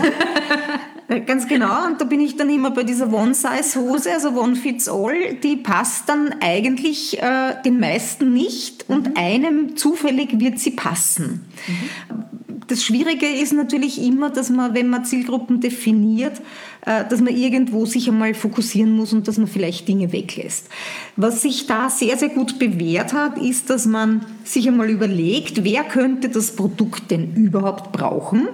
Äh, 1.08 1.20
ganz 1.20 1.46
genau, 1.48 1.86
und 1.86 2.00
da 2.00 2.04
bin 2.04 2.20
ich 2.20 2.36
dann 2.36 2.48
immer 2.48 2.70
bei 2.70 2.82
dieser 2.82 3.12
One-Size-Hose, 3.12 4.12
also 4.12 4.30
One 4.30 4.56
Fits 4.56 4.88
All, 4.88 5.34
die 5.42 5.56
passt 5.56 6.08
dann 6.08 6.34
eigentlich 6.40 7.20
äh, 7.22 7.54
den 7.64 7.78
meisten 7.78 8.32
nicht 8.32 8.88
und 8.88 9.10
mhm. 9.10 9.16
einem 9.16 9.76
zufällig 9.76 10.40
wird 10.40 10.58
sie 10.58 10.72
passen. 10.72 11.46
Mhm 11.66 12.24
das 12.66 12.82
Schwierige 12.82 13.26
ist 13.26 13.52
natürlich 13.52 14.02
immer, 14.02 14.30
dass 14.30 14.50
man, 14.50 14.74
wenn 14.74 14.88
man 14.88 15.04
Zielgruppen 15.04 15.60
definiert, 15.60 16.40
äh, 16.86 17.04
dass 17.08 17.20
man 17.20 17.34
irgendwo 17.34 17.86
sich 17.86 18.08
einmal 18.08 18.34
fokussieren 18.34 18.92
muss 18.92 19.12
und 19.12 19.28
dass 19.28 19.38
man 19.38 19.46
vielleicht 19.46 19.88
Dinge 19.88 20.12
weglässt. 20.12 20.68
Was 21.16 21.42
sich 21.42 21.66
da 21.66 21.90
sehr, 21.90 22.16
sehr 22.16 22.30
gut 22.30 22.58
bewährt 22.58 23.12
hat, 23.12 23.38
ist, 23.38 23.70
dass 23.70 23.86
man 23.86 24.24
sich 24.44 24.68
einmal 24.68 24.90
überlegt, 24.90 25.64
wer 25.64 25.84
könnte 25.84 26.28
das 26.28 26.56
Produkt 26.56 27.10
denn 27.10 27.34
überhaupt 27.34 27.92
brauchen 27.92 28.48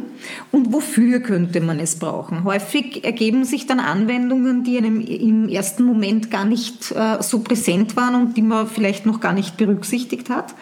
und 0.53 0.73
wofür 0.73 1.21
könnte 1.21 1.61
man 1.61 1.79
es 1.79 1.97
brauchen. 1.97 2.45
Häufig 2.45 3.05
ergeben 3.05 3.45
sich 3.45 3.67
dann 3.67 3.81
Anwendungen, 3.81 4.65
die 4.65 4.79
einem 4.79 5.01
im 5.01 5.49
ersten 5.49 5.85
Moment 5.85 6.31
gar 6.31 6.45
nicht 6.45 6.93
äh, 6.93 7.23
so 7.23 7.41
präsent 7.41 7.97
waren 7.97 8.15
und 8.15 8.37
die 8.37 8.43
man 8.43 8.67
vielleicht 8.67 9.07
noch 9.07 9.21
gar 9.21 9.33
nicht 9.33 9.57
berücksichtigt 9.57 10.31
hat. 10.31 10.55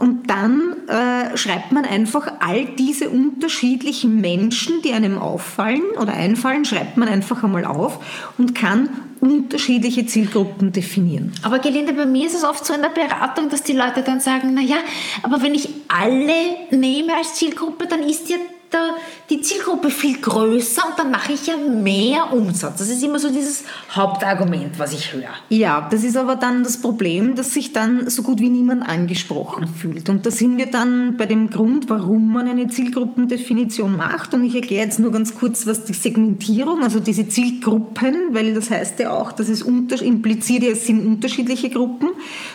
Und 0.00 0.30
dann 0.30 0.88
äh, 0.88 1.36
schreibt 1.36 1.72
man 1.72 1.84
einfach 1.84 2.32
all 2.40 2.64
diese 2.64 3.10
unterschiedlichen 3.10 4.18
Menschen, 4.18 4.80
die 4.80 4.94
einem 4.94 5.18
auffallen 5.18 5.82
oder 6.00 6.14
einfallen, 6.14 6.64
schreibt 6.64 6.96
man 6.96 7.06
einfach 7.06 7.44
einmal 7.44 7.66
auf 7.66 8.02
und 8.38 8.54
kann 8.54 8.88
unterschiedliche 9.20 10.06
Zielgruppen 10.06 10.72
definieren. 10.72 11.34
Aber 11.42 11.58
Gelinde, 11.58 11.92
bei 11.92 12.06
mir 12.06 12.26
ist 12.26 12.34
es 12.34 12.44
oft 12.44 12.64
so 12.64 12.72
in 12.72 12.80
der 12.80 12.88
Beratung, 12.88 13.50
dass 13.50 13.62
die 13.62 13.74
Leute 13.74 14.02
dann 14.02 14.20
sagen, 14.20 14.52
na 14.54 14.62
ja, 14.62 14.78
aber 15.22 15.42
wenn 15.42 15.54
ich 15.54 15.68
alle 15.88 16.32
nehme 16.70 17.14
als 17.14 17.34
Zielgruppe, 17.34 17.86
dann 17.86 18.02
ist 18.02 18.30
ja 18.30 18.38
der, 18.72 18.94
die 19.28 19.40
Zielgruppe 19.40 19.90
viel 19.90 20.20
größer 20.20 20.82
und 20.88 20.98
dann 20.98 21.10
mache 21.10 21.32
ich 21.32 21.46
ja 21.46 21.56
mehr 21.56 22.32
Umsatz. 22.32 22.78
Das 22.78 22.88
ist 22.88 23.02
immer 23.02 23.18
so 23.18 23.30
dieses 23.30 23.64
Hauptargument, 23.94 24.78
was 24.78 24.92
ich 24.92 25.12
höre. 25.12 25.30
Ja, 25.48 25.88
das 25.90 26.04
ist 26.04 26.16
aber 26.16 26.36
dann 26.36 26.62
das 26.62 26.80
Problem, 26.80 27.34
dass 27.34 27.52
sich 27.54 27.72
dann 27.72 28.08
so 28.08 28.22
gut 28.22 28.40
wie 28.40 28.48
niemand 28.48 28.88
angesprochen 28.88 29.66
fühlt. 29.66 30.08
Und 30.08 30.24
da 30.24 30.30
sind 30.30 30.56
wir 30.58 30.66
dann 30.66 31.16
bei 31.16 31.26
dem 31.26 31.50
Grund, 31.50 31.90
warum 31.90 32.32
man 32.32 32.46
eine 32.46 32.68
Zielgruppendefinition 32.68 33.96
macht. 33.96 34.34
Und 34.34 34.44
ich 34.44 34.54
erkläre 34.54 34.84
jetzt 34.84 35.00
nur 35.00 35.10
ganz 35.10 35.34
kurz, 35.34 35.66
was 35.66 35.84
die 35.84 35.94
Segmentierung, 35.94 36.82
also 36.82 37.00
diese 37.00 37.28
Zielgruppen, 37.28 38.14
weil 38.32 38.54
das 38.54 38.70
heißt 38.70 39.00
ja 39.00 39.10
auch, 39.10 39.32
dass 39.32 39.48
es 39.48 39.62
unter, 39.62 40.00
impliziert, 40.00 40.62
es 40.62 40.86
sind 40.86 41.04
unterschiedliche 41.04 41.70
Gruppen. 41.70 42.10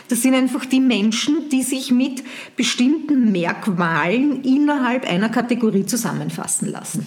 Das 0.07 0.21
sind 0.21 0.33
einfach 0.33 0.65
die 0.65 0.79
Menschen, 0.79 1.49
die 1.49 1.63
sich 1.63 1.91
mit 1.91 2.23
bestimmten 2.55 3.31
Merkmalen 3.31 4.43
innerhalb 4.43 5.09
einer 5.09 5.29
Kategorie 5.29 5.85
zusammensetzen 5.85 6.04
zusammenfassen 6.05 6.71
lassen. 6.71 7.05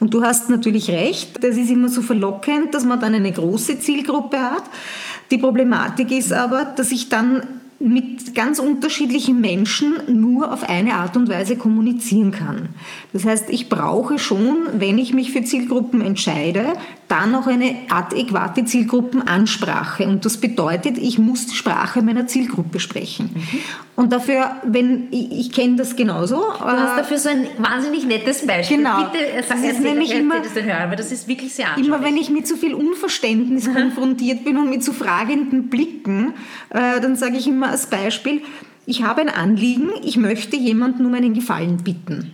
Und 0.00 0.14
du 0.14 0.22
hast 0.22 0.48
natürlich 0.48 0.90
recht, 0.90 1.42
das 1.42 1.56
ist 1.56 1.70
immer 1.70 1.88
so 1.88 2.02
verlockend, 2.02 2.74
dass 2.74 2.84
man 2.84 3.00
dann 3.00 3.14
eine 3.14 3.32
große 3.32 3.80
Zielgruppe 3.80 4.38
hat. 4.38 4.64
Die 5.30 5.38
Problematik 5.38 6.12
ist 6.12 6.32
aber, 6.32 6.64
dass 6.64 6.92
ich 6.92 7.08
dann 7.08 7.42
mit 7.78 8.34
ganz 8.34 8.58
unterschiedlichen 8.58 9.40
Menschen 9.40 9.94
nur 10.08 10.52
auf 10.52 10.68
eine 10.68 10.94
Art 10.94 11.16
und 11.16 11.28
Weise 11.28 11.56
kommunizieren 11.56 12.30
kann. 12.32 12.70
Das 13.12 13.24
heißt, 13.24 13.50
ich 13.50 13.68
brauche 13.68 14.18
schon, 14.18 14.56
wenn 14.78 14.96
ich 14.98 15.12
mich 15.12 15.32
für 15.32 15.44
Zielgruppen 15.44 16.00
entscheide, 16.00 16.72
dann 17.08 17.34
auch 17.34 17.46
eine 17.46 17.76
adäquate 17.88 18.64
Zielgruppenansprache. 18.64 20.04
Und 20.06 20.24
das 20.24 20.38
bedeutet, 20.38 20.98
ich 20.98 21.18
muss 21.18 21.46
die 21.46 21.54
Sprache 21.54 22.02
meiner 22.02 22.26
Zielgruppe 22.26 22.80
sprechen. 22.80 23.30
Mhm. 23.34 23.58
Und 23.94 24.12
dafür, 24.12 24.56
wenn 24.64 25.08
ich, 25.10 25.32
ich 25.32 25.52
kenne 25.52 25.76
das 25.76 25.96
genauso. 25.96 26.36
Du 26.36 26.64
hast 26.64 26.94
äh, 26.94 26.96
dafür 26.98 27.18
so 27.18 27.28
ein 27.28 27.46
wahnsinnig 27.58 28.06
nettes 28.06 28.46
Beispiel. 28.46 28.78
Genau. 28.78 29.04
Bitte 29.04 29.24
das 29.48 29.62
ist 29.62 29.80
nämlich 29.80 30.14
immer, 30.14 30.40
das 30.40 30.54
hören, 30.54 30.90
weil 30.90 30.96
das 30.96 31.12
ist 31.12 31.28
wirklich 31.28 31.54
sehr 31.54 31.68
Immer 31.78 32.02
wenn 32.02 32.16
ich 32.16 32.28
mit 32.28 32.46
so 32.46 32.56
viel 32.56 32.74
Unverständnis 32.74 33.72
konfrontiert 33.72 34.44
bin 34.44 34.58
und 34.58 34.68
mit 34.68 34.84
so 34.84 34.92
fragenden 34.92 35.68
Blicken, 35.68 36.34
äh, 36.70 37.00
dann 37.00 37.16
sage 37.16 37.36
ich 37.36 37.46
immer 37.46 37.65
als 37.68 37.86
Beispiel, 37.86 38.42
ich 38.86 39.02
habe 39.02 39.20
ein 39.20 39.28
Anliegen, 39.28 39.90
ich 40.04 40.16
möchte 40.16 40.56
jemanden 40.56 41.04
um 41.06 41.14
einen 41.14 41.34
Gefallen 41.34 41.78
bitten. 41.78 42.32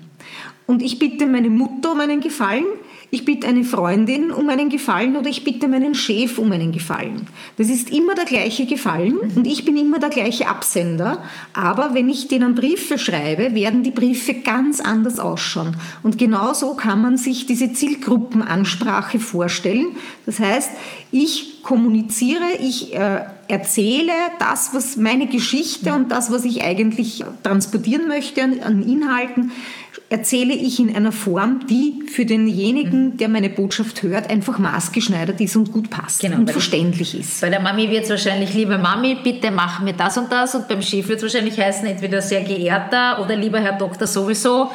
Und 0.66 0.82
ich 0.82 0.98
bitte 0.98 1.26
meine 1.26 1.50
Mutter 1.50 1.92
um 1.92 2.00
einen 2.00 2.20
Gefallen, 2.20 2.64
ich 3.14 3.26
bitte 3.26 3.46
eine 3.46 3.62
Freundin 3.62 4.30
um 4.30 4.48
einen 4.48 4.70
Gefallen 4.70 5.16
oder 5.16 5.28
ich 5.28 5.44
bitte 5.44 5.68
meinen 5.68 5.94
Chef 5.94 6.38
um 6.38 6.50
einen 6.50 6.72
Gefallen. 6.72 7.26
Das 7.58 7.68
ist 7.68 7.90
immer 7.90 8.14
der 8.14 8.24
gleiche 8.24 8.64
Gefallen 8.64 9.18
und 9.36 9.46
ich 9.46 9.66
bin 9.66 9.76
immer 9.76 9.98
der 9.98 10.08
gleiche 10.08 10.48
Absender. 10.48 11.22
Aber 11.52 11.92
wenn 11.92 12.08
ich 12.08 12.28
denen 12.28 12.54
Briefe 12.54 12.98
schreibe, 12.98 13.54
werden 13.54 13.82
die 13.82 13.90
Briefe 13.90 14.32
ganz 14.32 14.80
anders 14.80 15.18
ausschauen. 15.18 15.76
Und 16.02 16.16
genauso 16.16 16.72
kann 16.72 17.02
man 17.02 17.18
sich 17.18 17.44
diese 17.44 17.74
Zielgruppenansprache 17.74 19.18
vorstellen. 19.18 19.88
Das 20.24 20.38
heißt, 20.38 20.70
ich 21.10 21.62
kommuniziere, 21.62 22.56
ich 22.62 22.94
äh, 22.94 23.26
erzähle 23.48 24.12
das, 24.38 24.70
was 24.72 24.96
meine 24.96 25.26
Geschichte 25.26 25.92
und 25.92 26.10
das, 26.10 26.30
was 26.30 26.44
ich 26.44 26.62
eigentlich 26.62 27.24
transportieren 27.42 28.08
möchte 28.08 28.42
an, 28.42 28.82
Inhalten, 28.82 29.52
erzähle 30.08 30.52
ich 30.52 30.78
in 30.78 30.94
einer 30.94 31.12
Form, 31.12 31.66
die 31.66 32.02
für 32.06 32.26
denjenigen, 32.26 33.16
der 33.16 33.28
meine 33.28 33.48
Botschaft 33.48 34.02
hört, 34.02 34.28
einfach 34.30 34.58
maßgeschneidert 34.58 35.40
ist 35.40 35.56
und 35.56 35.72
gut 35.72 35.88
passt 35.90 36.20
genau, 36.20 36.36
und 36.36 36.50
verständlich 36.50 37.18
ist. 37.18 37.40
Bei 37.40 37.48
der 37.48 37.60
Mami 37.60 37.90
wird 37.90 38.04
es 38.04 38.10
wahrscheinlich, 38.10 38.52
liebe 38.52 38.76
Mami, 38.76 39.16
bitte 39.22 39.50
mach 39.50 39.80
mir 39.80 39.94
das 39.94 40.18
und 40.18 40.30
das 40.30 40.54
und 40.54 40.68
beim 40.68 40.82
Chef 40.82 41.08
wird 41.08 41.18
es 41.18 41.22
wahrscheinlich 41.22 41.58
heißen, 41.58 41.86
entweder 41.86 42.20
sehr 42.20 42.42
geehrter 42.42 43.22
oder 43.22 43.36
lieber 43.36 43.58
Herr 43.58 43.78
Doktor 43.78 44.06
sowieso, 44.06 44.70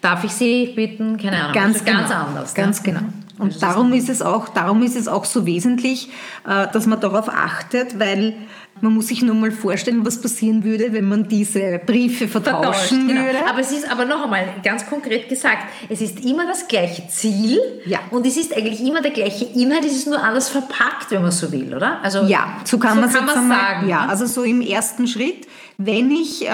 darf 0.00 0.22
ich 0.22 0.32
Sie 0.32 0.72
bitten, 0.74 1.16
keine 1.16 1.42
Ahnung, 1.42 1.54
ganz, 1.54 1.84
genau, 1.84 1.98
ganz 1.98 2.10
anders. 2.12 2.54
Ganz 2.54 2.82
ne? 2.82 2.92
genau. 2.92 3.06
Und 3.38 3.62
darum 3.62 3.92
ist, 3.92 4.08
es 4.08 4.22
auch, 4.22 4.48
darum 4.48 4.82
ist 4.82 4.96
es 4.96 5.08
auch 5.08 5.24
so 5.24 5.44
wesentlich, 5.44 6.10
äh, 6.46 6.66
dass 6.72 6.86
man 6.86 7.00
darauf 7.00 7.28
achtet, 7.28 7.98
weil 7.98 8.34
man 8.80 8.94
muss 8.94 9.08
sich 9.08 9.22
nur 9.22 9.34
mal 9.34 9.50
vorstellen, 9.50 10.04
was 10.04 10.20
passieren 10.20 10.64
würde, 10.64 10.92
wenn 10.92 11.08
man 11.08 11.28
diese 11.28 11.80
Briefe 11.84 12.28
vertauschen 12.28 13.08
genau. 13.08 13.22
würde. 13.22 13.38
Aber 13.48 13.60
es 13.60 13.72
ist 13.72 13.90
aber 13.90 14.04
noch 14.04 14.24
einmal 14.24 14.46
ganz 14.62 14.86
konkret 14.86 15.28
gesagt, 15.28 15.64
es 15.88 16.00
ist 16.00 16.24
immer 16.24 16.46
das 16.46 16.68
gleiche 16.68 17.08
Ziel 17.08 17.58
ja. 17.86 18.00
und 18.10 18.26
es 18.26 18.36
ist 18.36 18.56
eigentlich 18.56 18.80
immer 18.80 19.00
der 19.00 19.12
gleiche 19.12 19.44
Inhalt, 19.44 19.84
es 19.84 19.92
ist 19.92 20.06
nur 20.06 20.22
alles 20.22 20.48
verpackt, 20.48 21.10
wenn 21.10 21.22
man 21.22 21.30
so 21.30 21.50
will, 21.52 21.74
oder? 21.74 22.02
Also, 22.02 22.24
ja, 22.24 22.60
so 22.64 22.78
kann 22.78 22.94
so 22.94 23.00
man 23.00 23.28
es 23.28 23.34
sagen. 23.34 23.88
Ja, 23.88 24.04
ne? 24.04 24.08
also 24.08 24.26
so 24.26 24.42
im 24.42 24.60
ersten 24.60 25.06
Schritt, 25.06 25.46
wenn 25.78 26.10
ich 26.10 26.46
äh, 26.46 26.48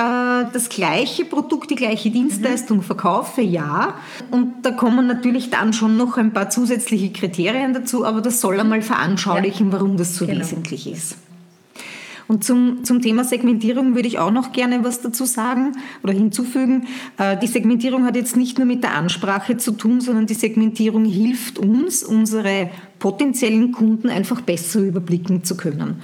das 0.53 0.69
gleiche 0.69 1.25
Produkt, 1.25 1.71
die 1.71 1.77
gleiche 1.77 2.11
Dienstleistung 2.11 2.79
mhm. 2.79 2.83
verkaufe, 2.83 3.41
ja. 3.41 3.95
Und 4.31 4.63
da 4.63 4.73
kommen 4.73 5.07
natürlich 5.07 5.51
dann 5.51 5.73
schon 5.73 5.97
noch 5.97 6.17
ein 6.17 6.33
paar 6.33 6.51
zusätzliche 6.51 7.13
Kriterien 7.13 7.73
dazu, 7.73 8.05
aber 8.05 8.21
das 8.21 8.41
soll 8.41 8.59
einmal 8.59 8.83
veranschaulichen, 8.83 9.69
ja. 9.69 9.73
warum 9.75 9.97
das 9.97 10.17
so 10.17 10.27
genau. 10.27 10.41
wesentlich 10.41 10.91
ist. 10.91 11.17
Und 12.33 12.45
zum, 12.45 12.83
zum 12.83 13.03
Thema 13.03 13.25
Segmentierung 13.25 13.95
würde 13.95 14.09
ich 14.09 14.19
auch 14.19 14.31
noch 14.31 14.53
gerne 14.53 14.83
was 14.85 15.03
dazu 15.03 15.27
sagen 15.27 15.73
oder 16.03 16.15
hinzufügen. 16.15 16.87
Äh, 17.19 17.37
die 17.37 17.47
Segmentierung 17.47 18.07
hat 18.07 18.17
jetzt 18.17 18.39
nicht 18.39 18.57
nur 18.57 18.67
mit 18.67 18.83
der 18.83 18.95
Ansprache 18.95 19.59
zu 19.59 19.73
tun, 19.73 20.01
sondern 20.01 20.25
die 20.25 20.33
Segmentierung 20.33 21.05
hilft 21.05 21.59
uns, 21.59 22.03
unsere 22.03 22.71
potenziellen 22.99 23.71
Kunden 23.71 24.09
einfach 24.09 24.41
besser 24.41 24.81
überblicken 24.81 25.45
zu 25.45 25.59
können. 25.59 25.97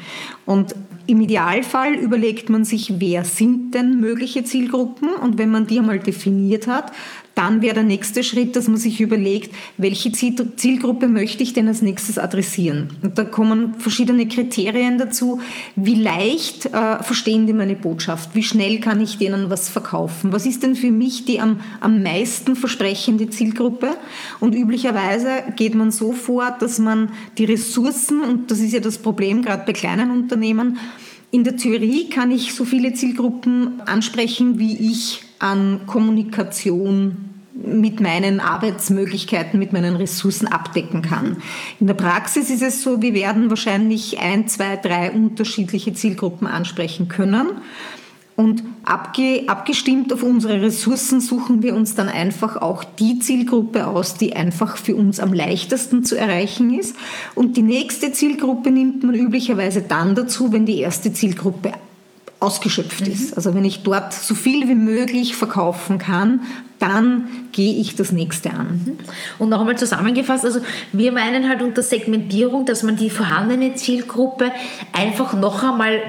Und 0.44 0.74
im 1.06 1.22
Idealfall 1.22 1.94
überlegt 1.94 2.50
man 2.50 2.66
sich, 2.66 3.00
wer 3.00 3.24
sind 3.24 3.74
denn 3.74 3.98
mögliche 3.98 4.44
Zielgruppen 4.44 5.08
und 5.14 5.38
wenn 5.38 5.50
man 5.50 5.66
die 5.66 5.78
einmal 5.78 5.98
definiert 5.98 6.66
hat, 6.66 6.92
dann 7.38 7.62
wäre 7.62 7.74
der 7.74 7.84
nächste 7.84 8.24
Schritt, 8.24 8.56
dass 8.56 8.66
man 8.66 8.78
sich 8.78 9.00
überlegt, 9.00 9.54
welche 9.76 10.10
Zielgruppe 10.10 11.06
möchte 11.06 11.44
ich 11.44 11.52
denn 11.52 11.68
als 11.68 11.82
nächstes 11.82 12.18
adressieren. 12.18 12.88
Und 13.00 13.16
da 13.16 13.22
kommen 13.22 13.74
verschiedene 13.78 14.26
Kriterien 14.26 14.98
dazu. 14.98 15.40
Wie 15.76 15.94
leicht 15.94 16.66
äh, 16.66 17.00
verstehen 17.00 17.46
die 17.46 17.52
meine 17.52 17.76
Botschaft? 17.76 18.34
Wie 18.34 18.42
schnell 18.42 18.80
kann 18.80 19.00
ich 19.00 19.18
denen 19.18 19.50
was 19.50 19.68
verkaufen? 19.68 20.32
Was 20.32 20.46
ist 20.46 20.64
denn 20.64 20.74
für 20.74 20.90
mich 20.90 21.26
die 21.26 21.38
am, 21.38 21.60
am 21.78 22.02
meisten 22.02 22.56
versprechende 22.56 23.30
Zielgruppe? 23.30 23.96
Und 24.40 24.56
üblicherweise 24.56 25.44
geht 25.54 25.76
man 25.76 25.92
so 25.92 26.10
vor, 26.10 26.56
dass 26.58 26.80
man 26.80 27.12
die 27.38 27.44
Ressourcen, 27.44 28.20
und 28.20 28.50
das 28.50 28.58
ist 28.58 28.72
ja 28.72 28.80
das 28.80 28.98
Problem 28.98 29.42
gerade 29.42 29.62
bei 29.64 29.74
kleinen 29.74 30.10
Unternehmen, 30.10 30.78
in 31.30 31.44
der 31.44 31.56
Theorie 31.56 32.08
kann 32.08 32.32
ich 32.32 32.54
so 32.54 32.64
viele 32.64 32.94
Zielgruppen 32.94 33.80
ansprechen, 33.82 34.58
wie 34.58 34.90
ich 34.90 35.27
an 35.38 35.80
Kommunikation 35.86 37.28
mit 37.54 38.00
meinen 38.00 38.40
Arbeitsmöglichkeiten, 38.40 39.58
mit 39.58 39.72
meinen 39.72 39.96
Ressourcen 39.96 40.46
abdecken 40.46 41.02
kann. 41.02 41.38
In 41.80 41.88
der 41.88 41.94
Praxis 41.94 42.50
ist 42.50 42.62
es 42.62 42.82
so, 42.82 43.02
wir 43.02 43.14
werden 43.14 43.50
wahrscheinlich 43.50 44.20
ein, 44.20 44.46
zwei, 44.46 44.76
drei 44.76 45.10
unterschiedliche 45.10 45.92
Zielgruppen 45.92 46.46
ansprechen 46.46 47.08
können. 47.08 47.48
Und 48.36 48.62
abge, 48.84 49.42
abgestimmt 49.48 50.12
auf 50.12 50.22
unsere 50.22 50.62
Ressourcen 50.62 51.20
suchen 51.20 51.64
wir 51.64 51.74
uns 51.74 51.96
dann 51.96 52.08
einfach 52.08 52.56
auch 52.56 52.84
die 52.84 53.18
Zielgruppe 53.18 53.88
aus, 53.88 54.14
die 54.14 54.36
einfach 54.36 54.76
für 54.76 54.94
uns 54.94 55.18
am 55.18 55.32
leichtesten 55.32 56.04
zu 56.04 56.16
erreichen 56.16 56.72
ist. 56.78 56.94
Und 57.34 57.56
die 57.56 57.62
nächste 57.62 58.12
Zielgruppe 58.12 58.70
nimmt 58.70 59.02
man 59.02 59.16
üblicherweise 59.16 59.82
dann 59.82 60.14
dazu, 60.14 60.52
wenn 60.52 60.66
die 60.66 60.78
erste 60.78 61.12
Zielgruppe 61.12 61.72
ausgeschöpft 62.40 63.06
mhm. 63.06 63.12
ist. 63.12 63.36
Also 63.36 63.54
wenn 63.54 63.64
ich 63.64 63.82
dort 63.82 64.12
so 64.12 64.34
viel 64.34 64.68
wie 64.68 64.74
möglich 64.74 65.36
verkaufen 65.36 65.98
kann, 65.98 66.40
dann 66.78 67.28
gehe 67.52 67.74
ich 67.74 67.96
das 67.96 68.12
nächste 68.12 68.50
an. 68.50 68.82
Mhm. 68.84 68.98
Und 69.38 69.48
noch 69.48 69.60
einmal 69.60 69.76
zusammengefasst, 69.76 70.44
also 70.44 70.60
wir 70.92 71.12
meinen 71.12 71.48
halt 71.48 71.62
unter 71.62 71.82
Segmentierung, 71.82 72.66
dass 72.66 72.82
man 72.82 72.96
die 72.96 73.10
vorhandene 73.10 73.74
Zielgruppe 73.74 74.52
einfach 74.92 75.32
noch 75.34 75.62
einmal 75.62 76.00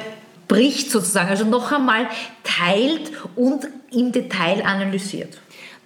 bricht 0.47 0.91
sozusagen, 0.91 1.29
also 1.29 1.45
noch 1.45 1.71
einmal 1.71 2.07
teilt 2.43 3.11
und 3.35 3.67
im 3.91 4.11
Detail 4.11 4.63
analysiert 4.65 5.37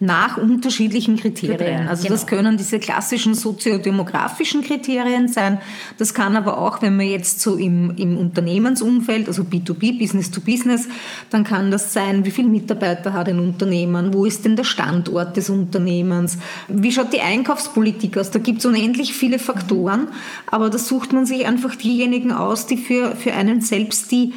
nach 0.04 0.38
unterschiedlichen 0.38 1.18
Kriterien. 1.18 1.88
Also 1.88 2.04
genau. 2.04 2.16
das 2.16 2.28
können 2.28 2.58
diese 2.58 2.80
klassischen 2.80 3.34
soziodemografischen 3.34 4.62
Kriterien 4.64 5.28
sein. 5.28 5.60
Das 5.98 6.14
kann 6.14 6.36
aber 6.36 6.58
auch, 6.58 6.82
wenn 6.82 6.96
man 6.96 7.08
jetzt 7.08 7.42
so 7.42 7.56
im, 7.56 7.96
im 7.98 8.18
Unternehmensumfeld, 8.18 9.28
also 9.28 9.44
B2B, 9.44 9.98
Business 9.98 10.32
to 10.32 10.42
Business, 10.42 10.88
dann 11.30 11.44
kann 11.44 11.72
das 11.72 11.94
sein, 11.94 12.26
wie 12.26 12.32
viele 12.32 12.50
Mitarbeiter 12.50 13.14
hat 13.14 13.30
ein 13.30 13.40
Unternehmen, 13.40 14.14
wo 14.14 14.26
ist 14.26 14.46
denn 14.46 14.56
der 14.56 14.64
Standort 14.64 15.38
des 15.38 15.50
Unternehmens, 15.50 16.38
wie 16.68 16.92
schaut 16.92 17.14
die 17.14 17.22
Einkaufspolitik 17.22 18.18
aus. 18.18 18.32
Da 18.32 18.40
gibt 18.40 18.60
es 18.60 18.66
unendlich 18.66 19.14
viele 19.14 19.40
Faktoren, 19.40 20.08
aber 20.48 20.70
da 20.70 20.78
sucht 20.78 21.14
man 21.14 21.26
sich 21.26 21.46
einfach 21.46 21.76
diejenigen 21.76 22.32
aus, 22.32 22.68
die 22.68 22.78
für, 22.78 23.16
für 23.16 23.34
einen 23.34 23.62
selbst 23.62 24.12
die 24.12 24.34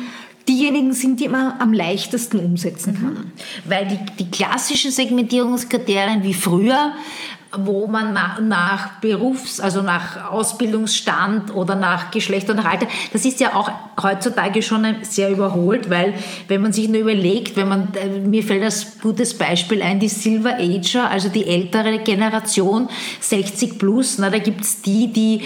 diejenigen 0.49 0.93
sind, 0.93 1.21
die 1.21 1.29
man 1.29 1.55
am 1.61 1.73
leichtesten 1.73 2.39
umsetzen 2.39 2.95
kann. 2.95 3.15
Mhm. 3.15 3.33
Weil 3.65 3.87
die, 3.87 4.25
die 4.25 4.31
klassischen 4.31 4.91
Segmentierungskriterien 4.91 6.23
wie 6.23 6.35
früher, 6.35 6.93
wo 7.59 7.87
man 7.87 8.13
nach, 8.13 8.41
nach, 8.41 9.01
Berufs-, 9.01 9.61
also 9.61 9.83
nach 9.83 10.31
Ausbildungsstand 10.31 11.55
oder 11.55 11.75
nach 11.75 12.11
Geschlecht 12.11 12.51
und 12.51 12.57
nach 12.57 12.67
Alter, 12.67 12.87
das 13.13 13.25
ist 13.25 13.41
ja 13.41 13.55
auch 13.55 13.71
heutzutage 14.03 14.63
schon 14.63 14.85
sehr 15.03 15.31
überholt, 15.31 15.89
weil 15.89 16.15
wenn 16.49 16.63
man 16.63 16.73
sich 16.73 16.89
nur 16.89 17.01
überlegt, 17.01 17.57
wenn 17.57 17.69
man, 17.69 17.89
äh, 17.95 18.21
mir 18.21 18.43
fällt 18.43 18.63
das 18.63 19.01
gutes 19.01 19.35
Beispiel 19.35 19.83
ein, 19.83 20.01
die 20.01 20.09
Silver 20.09 20.59
Ager, 20.59 21.11
also 21.11 21.29
die 21.29 21.47
ältere 21.47 21.99
Generation, 22.01 22.89
60 23.21 23.79
plus, 23.79 24.19
na, 24.19 24.31
da 24.31 24.39
gibt 24.39 24.63
es 24.63 24.83
die, 24.83 25.13
die 25.13 25.43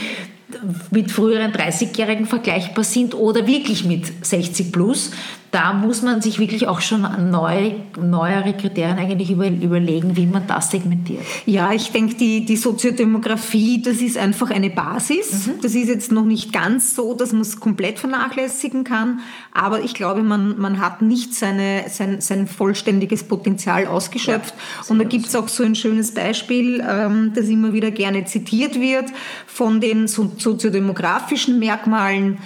mit 0.90 1.10
früheren 1.10 1.52
30-Jährigen 1.52 2.26
vergleichbar 2.26 2.84
sind 2.84 3.14
oder 3.14 3.46
wirklich 3.46 3.84
mit 3.84 4.24
60 4.24 4.72
plus 4.72 5.10
da 5.50 5.72
muss 5.72 6.02
man 6.02 6.22
sich 6.22 6.38
wirklich 6.38 6.68
auch 6.68 6.80
schon 6.80 7.30
neu, 7.30 7.72
neuere 8.00 8.52
Kriterien 8.52 8.98
eigentlich 8.98 9.30
über, 9.30 9.48
überlegen, 9.48 10.16
wie 10.16 10.26
man 10.26 10.46
das 10.46 10.70
segmentiert. 10.70 11.24
Ja, 11.44 11.72
ich 11.72 11.90
denke, 11.90 12.14
die, 12.14 12.44
die 12.44 12.56
Soziodemografie, 12.56 13.82
das 13.82 13.96
ist 13.96 14.16
einfach 14.16 14.50
eine 14.50 14.70
Basis. 14.70 15.48
Mhm. 15.48 15.52
Das 15.60 15.74
ist 15.74 15.88
jetzt 15.88 16.12
noch 16.12 16.24
nicht 16.24 16.52
ganz 16.52 16.94
so, 16.94 17.14
dass 17.14 17.32
man 17.32 17.42
es 17.42 17.58
komplett 17.58 17.98
vernachlässigen 17.98 18.84
kann, 18.84 19.20
aber 19.52 19.82
ich 19.82 19.94
glaube, 19.94 20.22
man, 20.22 20.58
man 20.58 20.78
hat 20.78 21.02
nicht 21.02 21.34
seine, 21.34 21.84
sein, 21.88 22.20
sein 22.20 22.46
vollständiges 22.46 23.24
Potenzial 23.24 23.86
ausgeschöpft. 23.86 24.54
Ja, 24.54 24.84
Und 24.88 24.98
da 24.98 25.04
gibt 25.04 25.26
es 25.26 25.34
auch 25.34 25.48
so 25.48 25.64
ein 25.64 25.74
schönes 25.74 26.14
Beispiel, 26.14 26.84
ähm, 26.88 27.32
das 27.34 27.48
immer 27.48 27.72
wieder 27.72 27.90
gerne 27.90 28.24
zitiert 28.24 28.80
wird, 28.80 29.06
von 29.46 29.80
den 29.80 30.06
soziodemografischen 30.06 31.58
Merkmalen. 31.58 32.38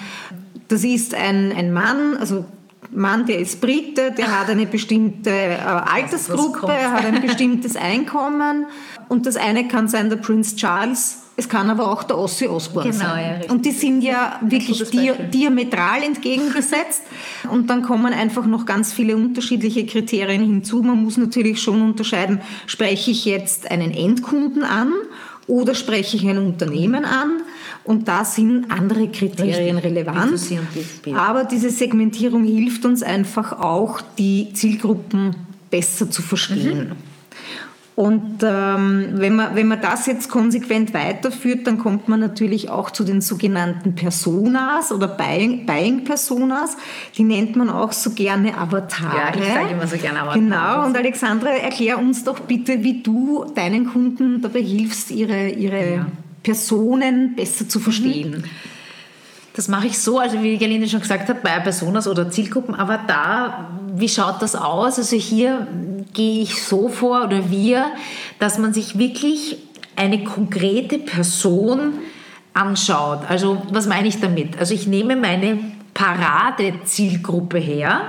Das 0.68 0.84
ist 0.84 1.14
ein, 1.14 1.52
ein 1.52 1.72
Mann, 1.72 2.16
also 2.16 2.46
Mann, 2.94 3.26
der 3.26 3.40
ist 3.40 3.60
Brite, 3.60 4.12
der 4.12 4.40
hat 4.40 4.48
eine 4.48 4.66
bestimmte 4.66 5.30
äh, 5.30 5.58
Altersgruppe, 5.58 6.72
er 6.72 6.92
hat 6.92 7.04
ein 7.04 7.20
bestimmtes 7.26 7.76
Einkommen 7.76 8.66
und 9.08 9.26
das 9.26 9.36
eine 9.36 9.66
kann 9.68 9.88
sein 9.88 10.10
der 10.10 10.16
Prince 10.16 10.56
Charles, 10.56 11.24
es 11.36 11.48
kann 11.48 11.68
aber 11.68 11.90
auch 11.90 12.04
der 12.04 12.16
Ossi 12.16 12.46
Osborne 12.46 12.90
genau, 12.90 13.04
sein. 13.04 13.40
Ja, 13.42 13.52
und 13.52 13.66
die 13.66 13.72
sind 13.72 14.02
ja 14.02 14.38
wirklich 14.40 14.88
dia 14.90 15.14
diametral 15.14 16.04
entgegengesetzt 16.04 17.02
und 17.50 17.68
dann 17.68 17.82
kommen 17.82 18.12
einfach 18.12 18.46
noch 18.46 18.64
ganz 18.64 18.92
viele 18.92 19.16
unterschiedliche 19.16 19.84
Kriterien 19.86 20.44
hinzu. 20.44 20.82
Man 20.82 21.02
muss 21.02 21.16
natürlich 21.16 21.60
schon 21.60 21.82
unterscheiden, 21.82 22.40
spreche 22.66 23.10
ich 23.10 23.24
jetzt 23.24 23.68
einen 23.70 23.90
Endkunden 23.90 24.62
an 24.62 24.92
oder 25.48 25.74
spreche 25.74 26.16
ich 26.16 26.26
ein 26.26 26.38
Unternehmen 26.38 27.04
an? 27.04 27.42
Und 27.84 28.08
da 28.08 28.24
sind 28.24 28.70
andere 28.70 29.08
Kriterien 29.08 29.76
Richtig. 29.76 29.84
relevant. 29.84 30.40
Aber 31.14 31.44
diese 31.44 31.68
Segmentierung 31.68 32.44
hilft 32.44 32.86
uns 32.86 33.02
einfach 33.02 33.52
auch, 33.52 34.00
die 34.18 34.52
Zielgruppen 34.54 35.36
besser 35.70 36.10
zu 36.10 36.22
verstehen. 36.22 36.88
Mhm. 36.88 36.96
Und 37.96 38.42
ähm, 38.42 39.10
wenn, 39.12 39.36
man, 39.36 39.54
wenn 39.54 39.68
man 39.68 39.80
das 39.80 40.06
jetzt 40.06 40.28
konsequent 40.28 40.92
weiterführt, 40.94 41.64
dann 41.66 41.78
kommt 41.78 42.08
man 42.08 42.18
natürlich 42.18 42.68
auch 42.68 42.90
zu 42.90 43.04
den 43.04 43.20
sogenannten 43.20 43.94
Personas 43.94 44.90
oder 44.90 45.06
Buying, 45.06 45.64
Buying 45.64 46.02
Personas. 46.02 46.76
Die 47.16 47.22
nennt 47.22 47.54
man 47.54 47.70
auch 47.70 47.92
so 47.92 48.10
gerne 48.10 48.56
Avatare. 48.58 49.16
Ja, 49.16 49.40
ich 49.40 49.52
sage 49.52 49.72
immer 49.74 49.86
so 49.86 49.96
gerne 49.96 50.22
Avatare. 50.22 50.40
Genau, 50.40 50.86
und 50.86 50.96
Alexandra, 50.96 51.50
erklär 51.50 51.98
uns 51.98 52.24
doch 52.24 52.40
bitte, 52.40 52.82
wie 52.82 53.00
du 53.00 53.44
deinen 53.54 53.86
Kunden 53.86 54.42
dabei 54.42 54.60
hilfst, 54.62 55.12
ihre, 55.12 55.50
ihre 55.50 55.94
ja. 55.94 56.06
Personen 56.44 57.34
besser 57.34 57.68
zu 57.68 57.80
verstehen. 57.80 58.30
Mhm. 58.30 58.44
Das 59.56 59.68
mache 59.68 59.86
ich 59.86 59.98
so, 59.98 60.18
also 60.18 60.42
wie 60.42 60.56
Gerlinde 60.58 60.88
schon 60.88 61.00
gesagt 61.00 61.28
hat, 61.28 61.42
bei 61.42 61.58
Personas 61.60 62.08
oder 62.08 62.28
Zielgruppen, 62.28 62.74
aber 62.74 62.98
da, 63.06 63.70
wie 63.94 64.08
schaut 64.08 64.42
das 64.42 64.56
aus? 64.56 64.98
Also 64.98 65.16
hier 65.16 65.66
gehe 66.12 66.42
ich 66.42 66.62
so 66.62 66.88
vor 66.88 67.24
oder 67.24 67.50
wir, 67.50 67.86
dass 68.40 68.58
man 68.58 68.72
sich 68.72 68.98
wirklich 68.98 69.58
eine 69.94 70.24
konkrete 70.24 70.98
Person 70.98 71.94
anschaut. 72.52 73.20
Also 73.28 73.62
was 73.70 73.86
meine 73.86 74.08
ich 74.08 74.20
damit? 74.20 74.58
Also 74.58 74.74
ich 74.74 74.88
nehme 74.88 75.14
meine 75.14 75.58
Paradezielgruppe 75.94 77.58
her. 77.58 78.00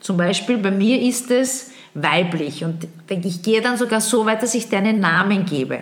Zum 0.00 0.16
Beispiel 0.16 0.56
bei 0.56 0.70
mir 0.70 1.02
ist 1.02 1.30
es 1.30 1.70
weiblich 1.92 2.64
und 2.64 2.88
ich 3.08 3.42
gehe 3.42 3.60
dann 3.60 3.76
sogar 3.76 4.00
so 4.00 4.24
weit, 4.26 4.42
dass 4.42 4.54
ich 4.54 4.68
dir 4.68 4.78
einen 4.78 5.00
Namen 5.00 5.44
gebe. 5.44 5.80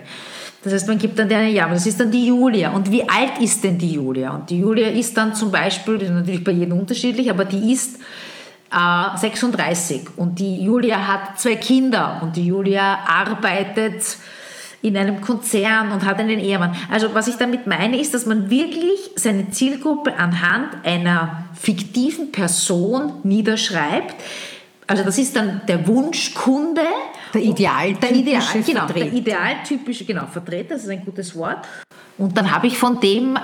Das 0.62 0.72
heißt, 0.72 0.86
man 0.86 0.98
gibt 0.98 1.18
dann 1.18 1.28
der, 1.28 1.48
ja, 1.48 1.68
das 1.68 1.86
ist 1.86 1.98
dann 1.98 2.10
die 2.10 2.26
Julia. 2.26 2.70
Und 2.70 2.90
wie 2.90 3.08
alt 3.08 3.38
ist 3.40 3.64
denn 3.64 3.78
die 3.78 3.94
Julia? 3.94 4.30
Und 4.30 4.48
die 4.50 4.60
Julia 4.60 4.88
ist 4.88 5.16
dann 5.16 5.34
zum 5.34 5.50
Beispiel, 5.50 5.98
das 5.98 6.08
ist 6.08 6.14
natürlich 6.14 6.44
bei 6.44 6.52
jedem 6.52 6.78
unterschiedlich, 6.78 7.30
aber 7.30 7.44
die 7.44 7.72
ist 7.72 7.98
äh, 8.72 9.18
36 9.18 10.02
und 10.16 10.38
die 10.38 10.62
Julia 10.62 11.06
hat 11.06 11.40
zwei 11.40 11.56
Kinder 11.56 12.20
und 12.22 12.36
die 12.36 12.46
Julia 12.46 13.00
arbeitet 13.06 14.16
in 14.82 14.96
einem 14.96 15.20
Konzern 15.20 15.92
und 15.92 16.04
hat 16.04 16.18
einen 16.18 16.40
Ehemann. 16.40 16.76
Also 16.90 17.14
was 17.14 17.28
ich 17.28 17.36
damit 17.36 17.66
meine, 17.66 18.00
ist, 18.00 18.14
dass 18.14 18.26
man 18.26 18.50
wirklich 18.50 19.10
seine 19.16 19.50
Zielgruppe 19.50 20.16
anhand 20.16 20.84
einer 20.84 21.44
fiktiven 21.60 22.32
Person 22.32 23.12
niederschreibt. 23.22 24.14
Also 24.88 25.04
das 25.04 25.18
ist 25.18 25.36
dann 25.36 25.62
der 25.68 25.86
Wunschkunde 25.86 26.82
der 27.34 27.42
idealtypische 27.42 28.18
Ideal, 28.18 28.62
genau, 28.64 28.86
Vertreter. 28.86 29.10
Der 29.10 29.12
idealtypische, 29.12 30.04
genau, 30.04 30.26
Vertreter, 30.26 30.74
das 30.74 30.84
ist 30.84 30.90
ein 30.90 31.04
gutes 31.04 31.34
Wort. 31.36 31.66
Und 32.18 32.36
dann 32.36 32.50
habe 32.50 32.66
ich 32.66 32.78
von 32.78 33.00
dem 33.00 33.38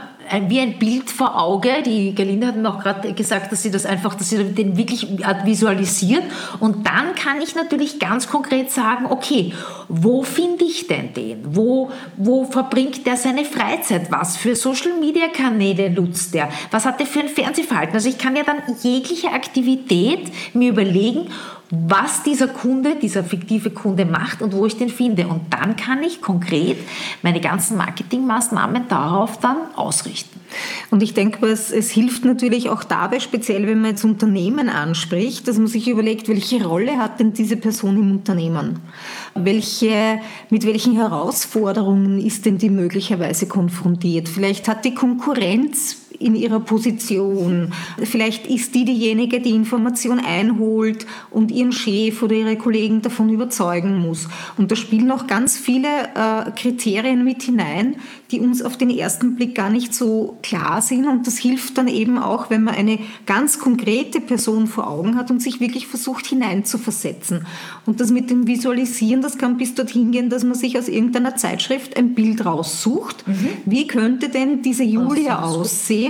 wie 0.48 0.60
ein 0.60 0.78
Bild 0.78 1.10
vor 1.10 1.40
Auge. 1.40 1.82
Die 1.84 2.14
Gerlinde 2.14 2.48
hat 2.48 2.56
mir 2.56 2.68
auch 2.68 2.80
gerade 2.80 3.12
gesagt, 3.14 3.52
dass 3.52 3.62
sie 3.62 3.70
das 3.70 3.86
einfach, 3.86 4.14
dass 4.14 4.30
sie 4.30 4.42
den 4.44 4.76
wirklich 4.76 5.06
visualisiert. 5.44 6.24
Und 6.60 6.86
dann 6.86 7.14
kann 7.14 7.40
ich 7.40 7.54
natürlich 7.54 7.98
ganz 7.98 8.28
konkret 8.28 8.70
sagen, 8.70 9.06
okay, 9.08 9.52
wo 9.88 10.22
finde 10.22 10.64
ich 10.64 10.86
denn 10.86 11.12
den? 11.14 11.56
Wo, 11.56 11.90
wo 12.16 12.44
verbringt 12.44 13.06
der 13.06 13.16
seine 13.16 13.44
Freizeit? 13.44 14.10
Was 14.10 14.36
für 14.36 14.54
Social 14.54 14.98
Media 15.00 15.28
Kanäle 15.28 15.90
nutzt 15.90 16.34
der? 16.34 16.48
Was 16.70 16.84
hat 16.84 17.00
der 17.00 17.06
für 17.06 17.20
ein 17.20 17.28
Fernsehverhalten? 17.28 17.94
Also 17.94 18.08
ich 18.08 18.18
kann 18.18 18.36
ja 18.36 18.42
dann 18.42 18.62
jegliche 18.82 19.30
Aktivität 19.30 20.30
mir 20.54 20.70
überlegen 20.70 21.28
was 21.70 22.22
dieser 22.22 22.48
Kunde, 22.48 22.96
dieser 22.96 23.22
fiktive 23.22 23.70
Kunde 23.70 24.06
macht 24.06 24.40
und 24.40 24.54
wo 24.54 24.64
ich 24.64 24.78
den 24.78 24.88
finde. 24.88 25.26
Und 25.26 25.52
dann 25.52 25.76
kann 25.76 26.02
ich 26.02 26.22
konkret 26.22 26.78
meine 27.22 27.40
ganzen 27.40 27.76
Marketingmaßnahmen 27.76 28.88
darauf 28.88 29.38
dann 29.38 29.56
ausrichten. 29.76 30.17
Und 30.90 31.02
ich 31.02 31.14
denke, 31.14 31.46
es, 31.46 31.70
es 31.70 31.90
hilft 31.90 32.24
natürlich 32.24 32.70
auch 32.70 32.82
dabei, 32.82 33.20
speziell 33.20 33.66
wenn 33.66 33.80
man 33.80 33.90
jetzt 33.90 34.04
Unternehmen 34.04 34.68
anspricht, 34.68 35.46
dass 35.46 35.58
man 35.58 35.66
sich 35.66 35.88
überlegt, 35.88 36.28
welche 36.28 36.64
Rolle 36.64 36.96
hat 36.96 37.20
denn 37.20 37.32
diese 37.32 37.56
Person 37.56 37.96
im 37.96 38.10
Unternehmen? 38.12 38.80
Welche, 39.34 40.20
mit 40.50 40.64
welchen 40.64 40.94
Herausforderungen 40.94 42.18
ist 42.18 42.46
denn 42.46 42.58
die 42.58 42.70
möglicherweise 42.70 43.46
konfrontiert? 43.46 44.28
Vielleicht 44.28 44.68
hat 44.68 44.84
die 44.84 44.94
Konkurrenz 44.94 46.07
in 46.18 46.34
ihrer 46.34 46.60
Position. 46.60 47.72
Vielleicht 48.02 48.46
ist 48.46 48.74
die 48.74 48.84
diejenige, 48.84 49.40
die 49.40 49.50
Information 49.50 50.18
einholt 50.18 51.06
und 51.30 51.50
ihren 51.50 51.72
Chef 51.72 52.22
oder 52.22 52.34
ihre 52.34 52.56
Kollegen 52.56 53.02
davon 53.02 53.28
überzeugen 53.28 53.98
muss. 53.98 54.28
Und 54.56 54.70
da 54.70 54.76
spielen 54.76 55.10
auch 55.10 55.26
ganz 55.26 55.56
viele 55.56 55.88
äh, 55.88 56.50
Kriterien 56.56 57.24
mit 57.24 57.42
hinein, 57.42 57.96
die 58.30 58.40
uns 58.40 58.62
auf 58.62 58.76
den 58.76 58.90
ersten 58.90 59.36
Blick 59.36 59.54
gar 59.54 59.70
nicht 59.70 59.94
so 59.94 60.36
klar 60.42 60.82
sind. 60.82 61.06
Und 61.06 61.26
das 61.26 61.38
hilft 61.38 61.78
dann 61.78 61.88
eben 61.88 62.18
auch, 62.18 62.50
wenn 62.50 62.64
man 62.64 62.74
eine 62.74 62.98
ganz 63.26 63.58
konkrete 63.58 64.20
Person 64.20 64.66
vor 64.66 64.88
Augen 64.88 65.16
hat 65.16 65.30
und 65.30 65.40
sich 65.40 65.60
wirklich 65.60 65.86
versucht 65.86 66.26
hineinzuversetzen. 66.26 67.46
Und 67.86 68.00
das 68.00 68.10
mit 68.10 68.30
dem 68.30 68.46
Visualisieren, 68.46 69.22
das 69.22 69.38
kann 69.38 69.56
bis 69.56 69.74
dorthin 69.74 70.10
gehen, 70.10 70.30
dass 70.30 70.44
man 70.44 70.54
sich 70.54 70.78
aus 70.78 70.88
irgendeiner 70.88 71.36
Zeitschrift 71.36 71.96
ein 71.96 72.14
Bild 72.14 72.44
raussucht. 72.44 73.26
Mhm. 73.26 73.48
Wie 73.64 73.86
könnte 73.86 74.28
denn 74.28 74.62
diese 74.62 74.84
Julia 74.84 75.42
aussehen? 75.42 76.07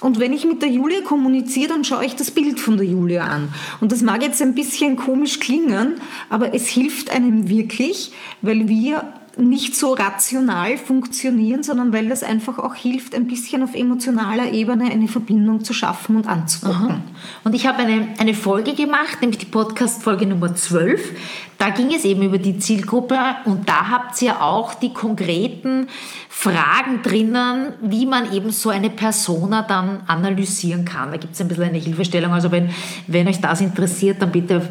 Und 0.00 0.18
wenn 0.18 0.32
ich 0.32 0.46
mit 0.46 0.62
der 0.62 0.70
Julia 0.70 1.02
kommuniziere, 1.02 1.68
dann 1.68 1.84
schaue 1.84 2.06
ich 2.06 2.16
das 2.16 2.30
Bild 2.30 2.58
von 2.58 2.78
der 2.78 2.86
Julia 2.86 3.24
an. 3.24 3.52
Und 3.80 3.92
das 3.92 4.00
mag 4.00 4.22
jetzt 4.22 4.40
ein 4.40 4.54
bisschen 4.54 4.96
komisch 4.96 5.40
klingen, 5.40 6.00
aber 6.30 6.54
es 6.54 6.68
hilft 6.68 7.10
einem 7.10 7.48
wirklich, 7.48 8.12
weil 8.40 8.66
wir 8.68 9.12
nicht 9.36 9.76
so 9.76 9.92
rational 9.92 10.76
funktionieren, 10.76 11.62
sondern 11.62 11.92
weil 11.92 12.08
das 12.08 12.22
einfach 12.22 12.58
auch 12.58 12.74
hilft, 12.74 13.14
ein 13.14 13.26
bisschen 13.26 13.62
auf 13.62 13.74
emotionaler 13.74 14.52
Ebene 14.52 14.90
eine 14.90 15.08
Verbindung 15.08 15.64
zu 15.64 15.72
schaffen 15.72 16.16
und 16.16 16.26
anzugucken. 16.26 17.02
Und 17.44 17.54
ich 17.54 17.66
habe 17.66 17.78
eine, 17.78 18.08
eine 18.18 18.34
Folge 18.34 18.74
gemacht, 18.74 19.18
nämlich 19.20 19.38
die 19.38 19.46
Podcast-Folge 19.46 20.26
Nummer 20.26 20.54
12. 20.54 21.12
Da 21.58 21.70
ging 21.70 21.92
es 21.94 22.04
eben 22.04 22.22
über 22.22 22.38
die 22.38 22.58
Zielgruppe 22.58 23.18
und 23.44 23.68
da 23.68 23.90
habt 23.90 24.20
ihr 24.22 24.42
auch 24.42 24.74
die 24.74 24.92
konkreten 24.92 25.88
Fragen 26.28 27.02
drinnen, 27.02 27.74
wie 27.82 28.06
man 28.06 28.32
eben 28.32 28.50
so 28.50 28.70
eine 28.70 28.88
Persona 28.88 29.62
dann 29.62 30.00
analysieren 30.06 30.86
kann. 30.86 31.10
Da 31.10 31.18
gibt 31.18 31.34
es 31.34 31.40
ein 31.40 31.48
bisschen 31.48 31.64
eine 31.64 31.78
Hilfestellung. 31.78 32.32
Also 32.32 32.50
wenn, 32.50 32.70
wenn 33.06 33.28
euch 33.28 33.42
das 33.42 33.60
interessiert, 33.60 34.22
dann 34.22 34.32
bitte 34.32 34.62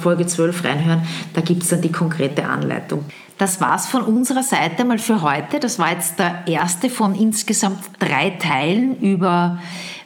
Folge 0.00 0.26
12 0.26 0.64
reinhören. 0.64 1.02
Da 1.34 1.40
gibt 1.40 1.62
es 1.62 1.68
dann 1.68 1.82
die 1.82 1.92
konkrete 1.92 2.44
Anleitung. 2.44 3.04
Das 3.36 3.60
war's 3.60 3.88
von 3.88 4.02
unserer 4.02 4.44
Seite 4.44 4.84
mal 4.84 4.98
für 4.98 5.22
heute. 5.22 5.58
Das 5.58 5.80
war 5.80 5.90
jetzt 5.90 6.20
der 6.20 6.46
erste 6.46 6.88
von 6.88 7.16
insgesamt 7.16 7.80
drei 7.98 8.30
Teilen 8.30 9.00
über 9.00 9.58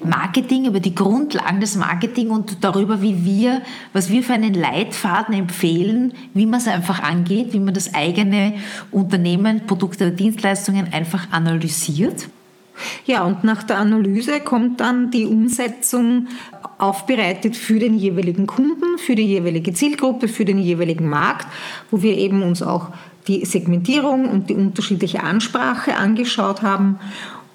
Marketing, 0.02 0.64
über 0.64 0.80
die 0.80 0.94
Grundlagen 0.94 1.60
des 1.60 1.76
Marketing 1.76 2.30
und 2.30 2.64
darüber, 2.64 3.02
wie 3.02 3.26
wir, 3.26 3.60
was 3.92 4.08
wir 4.08 4.22
für 4.22 4.32
einen 4.32 4.54
Leitfaden 4.54 5.34
empfehlen, 5.34 6.14
wie 6.32 6.46
man 6.46 6.60
es 6.60 6.68
einfach 6.68 7.02
angeht, 7.02 7.52
wie 7.52 7.60
man 7.60 7.74
das 7.74 7.92
eigene 7.92 8.54
Unternehmen, 8.90 9.66
Produkte 9.66 10.06
oder 10.06 10.16
Dienstleistungen 10.16 10.90
einfach 10.94 11.30
analysiert. 11.30 12.28
Ja, 13.06 13.24
und 13.24 13.44
nach 13.44 13.62
der 13.62 13.78
Analyse 13.78 14.40
kommt 14.40 14.80
dann 14.80 15.10
die 15.10 15.26
Umsetzung 15.26 16.28
aufbereitet 16.78 17.56
für 17.56 17.78
den 17.78 17.98
jeweiligen 17.98 18.46
Kunden, 18.46 18.98
für 18.98 19.16
die 19.16 19.26
jeweilige 19.26 19.72
Zielgruppe, 19.72 20.28
für 20.28 20.44
den 20.44 20.58
jeweiligen 20.58 21.08
Markt, 21.08 21.48
wo 21.90 22.02
wir 22.02 22.16
eben 22.16 22.42
uns 22.42 22.62
auch 22.62 22.90
die 23.28 23.44
Segmentierung 23.44 24.28
und 24.28 24.50
die 24.50 24.54
unterschiedliche 24.54 25.22
Ansprache 25.22 25.96
angeschaut 25.96 26.62
haben 26.62 26.98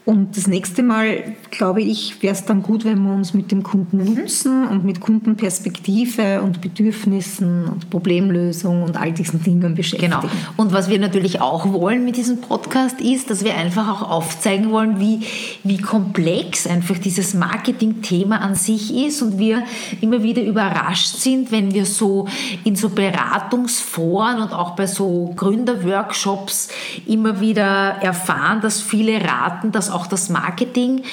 und 0.06 0.36
das 0.36 0.48
nächste 0.48 0.84
Mal, 0.84 1.36
glaube 1.50 1.82
ich, 1.82 2.22
wäre 2.22 2.34
es 2.34 2.44
dann 2.44 2.62
gut, 2.62 2.84
wenn 2.84 3.02
wir 3.04 3.14
uns 3.14 3.34
mit 3.34 3.52
dem 3.52 3.64
Kunden 3.64 4.04
nutzen 4.04 4.68
und 4.68 4.84
mit 4.84 5.00
Kundenperspektive 5.00 6.42
und 6.42 6.60
Bedürfnissen 6.60 7.70
und 7.70 7.90
Problemlösung 7.90 8.84
und 8.84 8.98
all 8.98 9.14
diesen 9.14 9.44
Dingen 9.44 9.76
beschäftigen. 9.76 10.12
Genau. 10.12 10.34
Und 10.58 10.74
was 10.74 10.90
wir 10.90 11.00
natürlich 11.00 11.40
auch 11.40 11.72
wollen 11.72 12.04
mit 12.04 12.18
diesem 12.18 12.42
Podcast 12.42 13.00
ist, 13.00 13.30
dass 13.30 13.46
wir 13.46 13.56
einfach 13.56 13.88
auch 13.88 14.10
aufzeigen 14.10 14.72
wollen, 14.72 15.00
wie, 15.00 15.22
wie 15.64 15.78
komplex 15.78 16.68
einfach 16.68 16.98
dieses 16.98 17.34
Marketing-Thema 17.34 18.42
an 18.42 18.56
sich 18.56 18.94
ist 18.94 19.22
und 19.22 19.38
wir 19.38 19.64
immer 20.02 20.22
wieder 20.22 20.44
überrascht 20.44 21.16
sind, 21.16 21.50
wenn 21.54 21.74
wir 21.74 21.86
so 21.86 22.28
in 22.66 22.76
so 22.76 22.90
Beratungsforen 22.90 24.42
und 24.42 24.52
auch 24.52 24.72
bei 24.72 24.86
so 24.86 25.34
Gründerworkshops 25.38 26.68
immer 27.06 27.40
wieder 27.40 27.64
erfahren, 28.02 28.60
dass 28.60 28.82
viele 28.82 29.24
raten, 29.24 29.72
dass 29.72 29.93
auch 29.94 30.08
das 30.08 30.30
Marketing 30.30 31.04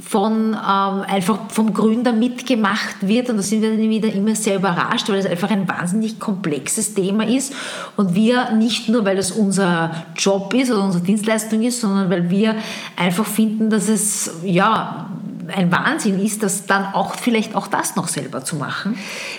von 0.00 0.54
ähm, 0.54 1.02
einfach 1.06 1.38
vom 1.50 1.72
Gründer 1.72 2.12
mitgemacht 2.12 2.96
wird. 3.06 3.30
Und 3.30 3.36
da 3.36 3.42
sind 3.42 3.62
wir 3.62 3.70
dann 3.70 3.78
wieder 3.78 4.12
immer 4.12 4.34
sehr 4.34 4.56
überrascht, 4.56 5.08
weil 5.08 5.18
es 5.18 5.26
einfach 5.26 5.50
ein 5.50 5.68
wahnsinnig 5.68 6.18
komplexes 6.18 6.94
Thema 6.94 7.26
ist. 7.26 7.52
Und 7.96 8.14
wir 8.14 8.52
nicht 8.52 8.88
nur, 8.88 9.04
weil 9.04 9.18
es 9.18 9.30
unser 9.30 9.90
Job 10.16 10.54
ist 10.54 10.70
oder 10.70 10.84
unsere 10.84 11.04
Dienstleistung 11.04 11.62
ist, 11.62 11.80
sondern 11.80 12.10
weil 12.10 12.30
wir 12.30 12.56
einfach 12.96 13.26
finden, 13.26 13.70
dass 13.70 13.88
es 13.88 14.30
ja 14.42 15.10
ein 15.50 15.70
Wahnsinn 15.72 16.18
ist, 16.20 16.42
das 16.42 16.66
dann 16.66 16.84
auch 16.94 17.14
vielleicht 17.14 17.54
auch 17.54 17.66
das 17.66 17.96
noch 17.96 18.08
selber 18.08 18.44
zu 18.44 18.56
machen? 18.56 18.96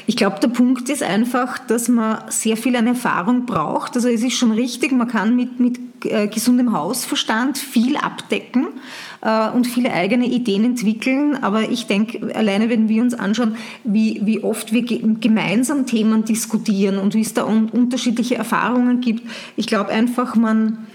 Ich 0.07 0.15
glaube, 0.15 0.39
der 0.39 0.49
Punkt 0.49 0.89
ist 0.89 1.03
einfach, 1.03 1.59
dass 1.59 1.87
man 1.87 2.19
sehr 2.29 2.57
viel 2.57 2.75
an 2.75 2.87
Erfahrung 2.87 3.45
braucht. 3.45 3.95
Also 3.95 4.09
es 4.09 4.21
ist 4.21 4.33
schon 4.33 4.51
richtig, 4.51 4.91
man 4.91 5.07
kann 5.07 5.35
mit, 5.35 5.59
mit 5.59 5.79
äh, 6.05 6.27
gesundem 6.27 6.73
Hausverstand 6.73 7.57
viel 7.57 7.97
abdecken 7.97 8.67
äh, 9.21 9.49
und 9.49 9.67
viele 9.67 9.93
eigene 9.93 10.25
Ideen 10.25 10.65
entwickeln. 10.65 11.41
Aber 11.43 11.69
ich 11.69 11.87
denke, 11.87 12.35
alleine 12.35 12.69
wenn 12.69 12.89
wir 12.89 13.01
uns 13.01 13.13
anschauen, 13.13 13.55
wie, 13.83 14.21
wie 14.23 14.43
oft 14.43 14.73
wir 14.73 14.83
gemeinsam 14.83 15.85
Themen 15.85 16.25
diskutieren 16.25 16.97
und 16.97 17.13
wie 17.13 17.21
es 17.21 17.33
da 17.33 17.45
un 17.45 17.69
unterschiedliche 17.69 18.35
Erfahrungen 18.35 19.01
gibt, 19.01 19.23
ich 19.55 19.67
glaube 19.67 19.91
einfach, 19.91 20.35
man, 20.35 20.87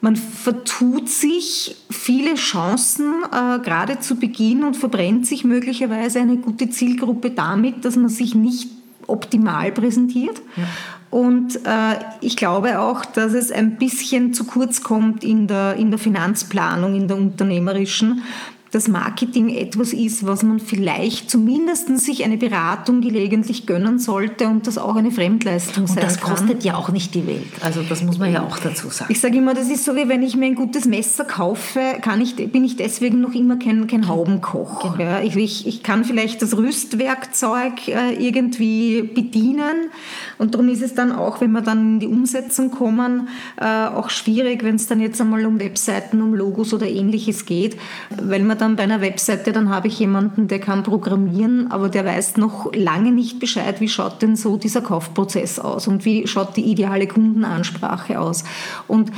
man 0.00 0.16
vertut 0.16 1.08
sich 1.08 1.76
viele 1.90 2.34
Chancen 2.34 3.12
äh, 3.24 3.58
gerade 3.58 4.00
zu 4.00 4.16
Beginn 4.16 4.64
und 4.64 4.76
verbrennt 4.76 5.26
sich 5.26 5.44
möglicherweise 5.44 6.20
eine 6.20 6.38
gute 6.38 6.70
Zielgruppe 6.70 7.30
damit, 7.30 7.84
dass 7.84 7.96
man 7.96 8.08
sich 8.08 8.34
nicht 8.34 8.68
optimal 9.06 9.72
präsentiert. 9.72 10.40
Ja. 10.56 10.64
Und 11.10 11.56
äh, 11.66 11.96
ich 12.20 12.36
glaube 12.36 12.78
auch, 12.78 13.04
dass 13.04 13.34
es 13.34 13.50
ein 13.50 13.76
bisschen 13.76 14.32
zu 14.32 14.44
kurz 14.44 14.82
kommt 14.82 15.24
in 15.24 15.48
der, 15.48 15.74
in 15.74 15.90
der 15.90 15.98
Finanzplanung, 15.98 16.94
in 16.94 17.08
der 17.08 17.16
unternehmerischen, 17.16 18.22
dass 18.70 18.86
Marketing 18.86 19.48
etwas 19.48 19.92
ist, 19.92 20.26
was 20.26 20.42
man 20.42 20.60
vielleicht 20.60 21.28
zumindest 21.30 21.88
sich 21.98 22.24
eine 22.24 22.36
Beratung 22.36 23.00
gelegentlich 23.00 23.66
gönnen 23.66 23.98
sollte 23.98 24.46
und 24.46 24.66
das 24.66 24.78
auch 24.78 24.94
eine 24.94 25.10
Fremdleistung 25.10 25.84
und 25.84 25.88
sein 25.88 26.04
das 26.04 26.20
kostet 26.20 26.62
ja 26.62 26.76
auch 26.76 26.90
nicht 26.90 27.14
die 27.14 27.26
Welt. 27.26 27.48
Also 27.62 27.82
das 27.82 28.02
muss 28.02 28.18
man 28.18 28.32
ja 28.32 28.42
auch 28.42 28.58
dazu 28.58 28.88
sagen. 28.88 29.10
Ich 29.10 29.20
sage 29.20 29.38
immer, 29.38 29.54
das 29.54 29.68
ist 29.68 29.84
so 29.84 29.96
wie 29.96 30.08
wenn 30.08 30.22
ich 30.22 30.36
mir 30.36 30.46
ein 30.46 30.54
gutes 30.54 30.86
Messer 30.86 31.24
kaufe, 31.24 31.80
kann 32.00 32.20
ich, 32.20 32.36
bin 32.36 32.64
ich 32.64 32.76
deswegen 32.76 33.20
noch 33.20 33.34
immer 33.34 33.56
kein, 33.56 33.86
kein 33.86 34.06
Haubenkoch. 34.06 34.96
Genau. 34.96 35.10
Ja, 35.10 35.20
ich, 35.20 35.36
ich, 35.36 35.66
ich, 35.66 35.82
kann 35.82 36.04
vielleicht 36.04 36.42
das 36.42 36.56
Rüstwerkzeug 36.56 37.88
äh, 37.88 38.14
irgendwie 38.14 39.02
bedienen 39.02 39.90
und 40.38 40.54
darum 40.54 40.68
ist 40.68 40.82
es 40.82 40.94
dann 40.94 41.12
auch, 41.12 41.40
wenn 41.40 41.52
wir 41.52 41.62
dann 41.62 41.94
in 41.94 42.00
die 42.00 42.06
Umsetzung 42.06 42.70
kommen, 42.70 43.28
äh, 43.56 43.64
auch 43.64 44.10
schwierig, 44.10 44.62
wenn 44.62 44.76
es 44.76 44.86
dann 44.86 45.00
jetzt 45.00 45.20
einmal 45.20 45.44
um 45.46 45.58
Webseiten, 45.58 46.22
um 46.22 46.34
Logos 46.34 46.72
oder 46.72 46.86
ähnliches 46.86 47.46
geht, 47.46 47.76
weil 48.22 48.44
man 48.44 48.59
dann 48.60 48.76
bei 48.76 48.82
einer 48.82 49.00
Webseite, 49.00 49.52
dann 49.52 49.70
habe 49.70 49.88
ich 49.88 49.98
jemanden, 49.98 50.48
der 50.48 50.60
kann 50.60 50.82
programmieren, 50.82 51.70
aber 51.70 51.88
der 51.88 52.04
weiß 52.04 52.36
noch 52.36 52.72
lange 52.74 53.12
nicht 53.12 53.40
Bescheid, 53.40 53.80
wie 53.80 53.88
schaut 53.88 54.22
denn 54.22 54.36
so 54.36 54.56
dieser 54.56 54.82
Kaufprozess 54.82 55.58
aus 55.58 55.88
und 55.88 56.04
wie 56.04 56.26
schaut 56.26 56.56
die 56.56 56.62
ideale 56.62 57.06
Kundenansprache 57.06 58.20
aus. 58.20 58.44
Und 58.86 59.10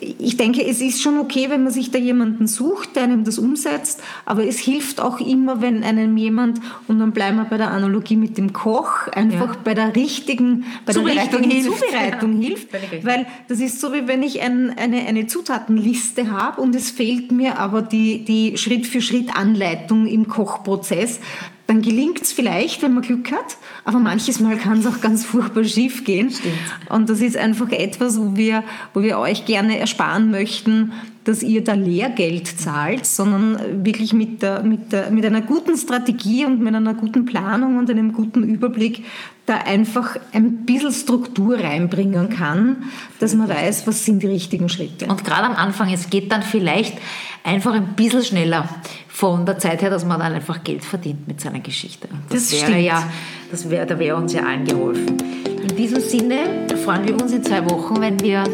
ich 0.00 0.36
denke, 0.36 0.66
es 0.66 0.80
ist 0.80 1.02
schon 1.02 1.18
okay, 1.18 1.46
wenn 1.50 1.62
man 1.62 1.72
sich 1.72 1.90
da 1.90 1.98
jemanden 1.98 2.46
sucht, 2.46 2.96
der 2.96 3.04
einem 3.04 3.24
das 3.24 3.38
umsetzt, 3.38 4.02
aber 4.24 4.46
es 4.46 4.58
hilft 4.58 5.00
auch 5.00 5.20
immer, 5.20 5.60
wenn 5.60 5.84
einem 5.84 6.16
jemand, 6.16 6.60
und 6.88 6.98
dann 6.98 7.12
bleiben 7.12 7.36
wir 7.36 7.44
bei 7.44 7.56
der 7.56 7.70
Analogie 7.70 8.16
mit 8.16 8.38
dem 8.38 8.52
Koch, 8.52 9.08
einfach 9.08 9.54
ja. 9.54 9.60
bei 9.62 9.74
der 9.74 9.94
richtigen, 9.94 10.64
bei 10.86 10.92
der 10.92 11.04
richtigen 11.04 11.50
hilft. 11.50 11.78
Zubereitung 11.78 12.40
hilft, 12.40 12.68
weil 13.04 13.26
das 13.48 13.60
ist 13.60 13.80
so, 13.80 13.92
wie 13.92 14.06
wenn 14.08 14.22
ich 14.22 14.40
ein, 14.40 14.74
eine, 14.76 15.06
eine 15.06 15.26
Zutatenliste 15.26 16.30
habe 16.30 16.60
und 16.60 16.74
es 16.74 16.90
fehlt 16.90 17.32
mir 17.32 17.58
aber 17.58 17.82
die, 17.82 18.24
die 18.24 18.56
Schritt 18.84 18.86
für 18.86 19.00
Schritt 19.00 19.36
Anleitung 19.36 20.06
im 20.06 20.28
Kochprozess, 20.28 21.20
dann 21.66 21.80
gelingt 21.80 22.20
es 22.20 22.32
vielleicht, 22.32 22.82
wenn 22.82 22.92
man 22.92 23.02
Glück 23.02 23.32
hat, 23.32 23.56
aber 23.84 23.98
manches 23.98 24.38
Mal 24.38 24.56
kann 24.56 24.80
es 24.80 24.86
auch 24.86 25.00
ganz 25.00 25.24
furchtbar 25.24 25.64
schief 25.64 26.04
gehen. 26.04 26.30
Stimmt. 26.30 26.54
Und 26.90 27.08
das 27.08 27.22
ist 27.22 27.38
einfach 27.38 27.70
etwas, 27.70 28.20
wo 28.20 28.36
wir, 28.36 28.62
wo 28.92 29.02
wir 29.02 29.18
euch 29.18 29.46
gerne 29.46 29.78
ersparen 29.78 30.30
möchten, 30.30 30.92
dass 31.24 31.42
ihr 31.42 31.64
da 31.64 31.72
Lehrgeld 31.72 32.48
zahlt, 32.48 33.06
sondern 33.06 33.82
wirklich 33.82 34.12
mit, 34.12 34.42
der, 34.42 34.62
mit, 34.62 34.92
der, 34.92 35.10
mit 35.10 35.24
einer 35.24 35.40
guten 35.40 35.78
Strategie 35.78 36.44
und 36.44 36.60
mit 36.60 36.74
einer 36.74 36.92
guten 36.92 37.24
Planung 37.24 37.78
und 37.78 37.88
einem 37.90 38.12
guten 38.12 38.42
Überblick 38.42 39.04
da 39.46 39.58
einfach 39.58 40.16
ein 40.32 40.64
bisschen 40.64 40.92
Struktur 40.92 41.58
reinbringen 41.58 42.30
kann, 42.30 42.84
dass 43.20 43.34
man 43.34 43.48
weiß, 43.48 43.86
was 43.86 44.04
sind 44.04 44.22
die 44.22 44.26
richtigen 44.26 44.68
Schritte. 44.68 45.06
Und 45.06 45.24
gerade 45.24 45.44
am 45.44 45.56
Anfang, 45.56 45.92
es 45.92 46.08
geht 46.08 46.32
dann 46.32 46.42
vielleicht 46.42 46.96
einfach 47.42 47.74
ein 47.74 47.94
bisschen 47.94 48.24
schneller 48.24 48.68
von 49.08 49.44
der 49.44 49.58
Zeit 49.58 49.82
her, 49.82 49.90
dass 49.90 50.04
man 50.04 50.18
dann 50.18 50.32
einfach 50.32 50.64
Geld 50.64 50.84
verdient 50.84 51.28
mit 51.28 51.40
seiner 51.40 51.60
Geschichte. 51.60 52.08
Das, 52.30 52.48
das 52.48 52.52
wäre 52.52 52.64
stimmt. 52.64 52.86
ja, 52.86 53.08
das 53.50 53.68
wäre, 53.68 53.86
da 53.86 53.98
wäre 53.98 54.16
uns 54.16 54.32
ja 54.32 54.44
allen 54.44 54.64
geholfen. 54.64 55.18
In 55.62 55.76
diesem 55.76 56.00
Sinne 56.00 56.66
freuen 56.82 57.06
wir 57.06 57.14
uns 57.20 57.32
in 57.32 57.44
zwei 57.44 57.68
Wochen, 57.68 58.00
wenn 58.00 58.18
wir 58.20 58.44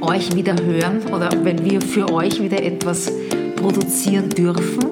euch 0.00 0.34
wieder 0.36 0.54
hören 0.54 1.02
oder 1.12 1.30
wenn 1.42 1.64
wir 1.64 1.80
für 1.80 2.12
euch 2.12 2.40
wieder 2.40 2.62
etwas 2.62 3.10
produzieren 3.56 4.28
dürfen. 4.30 4.84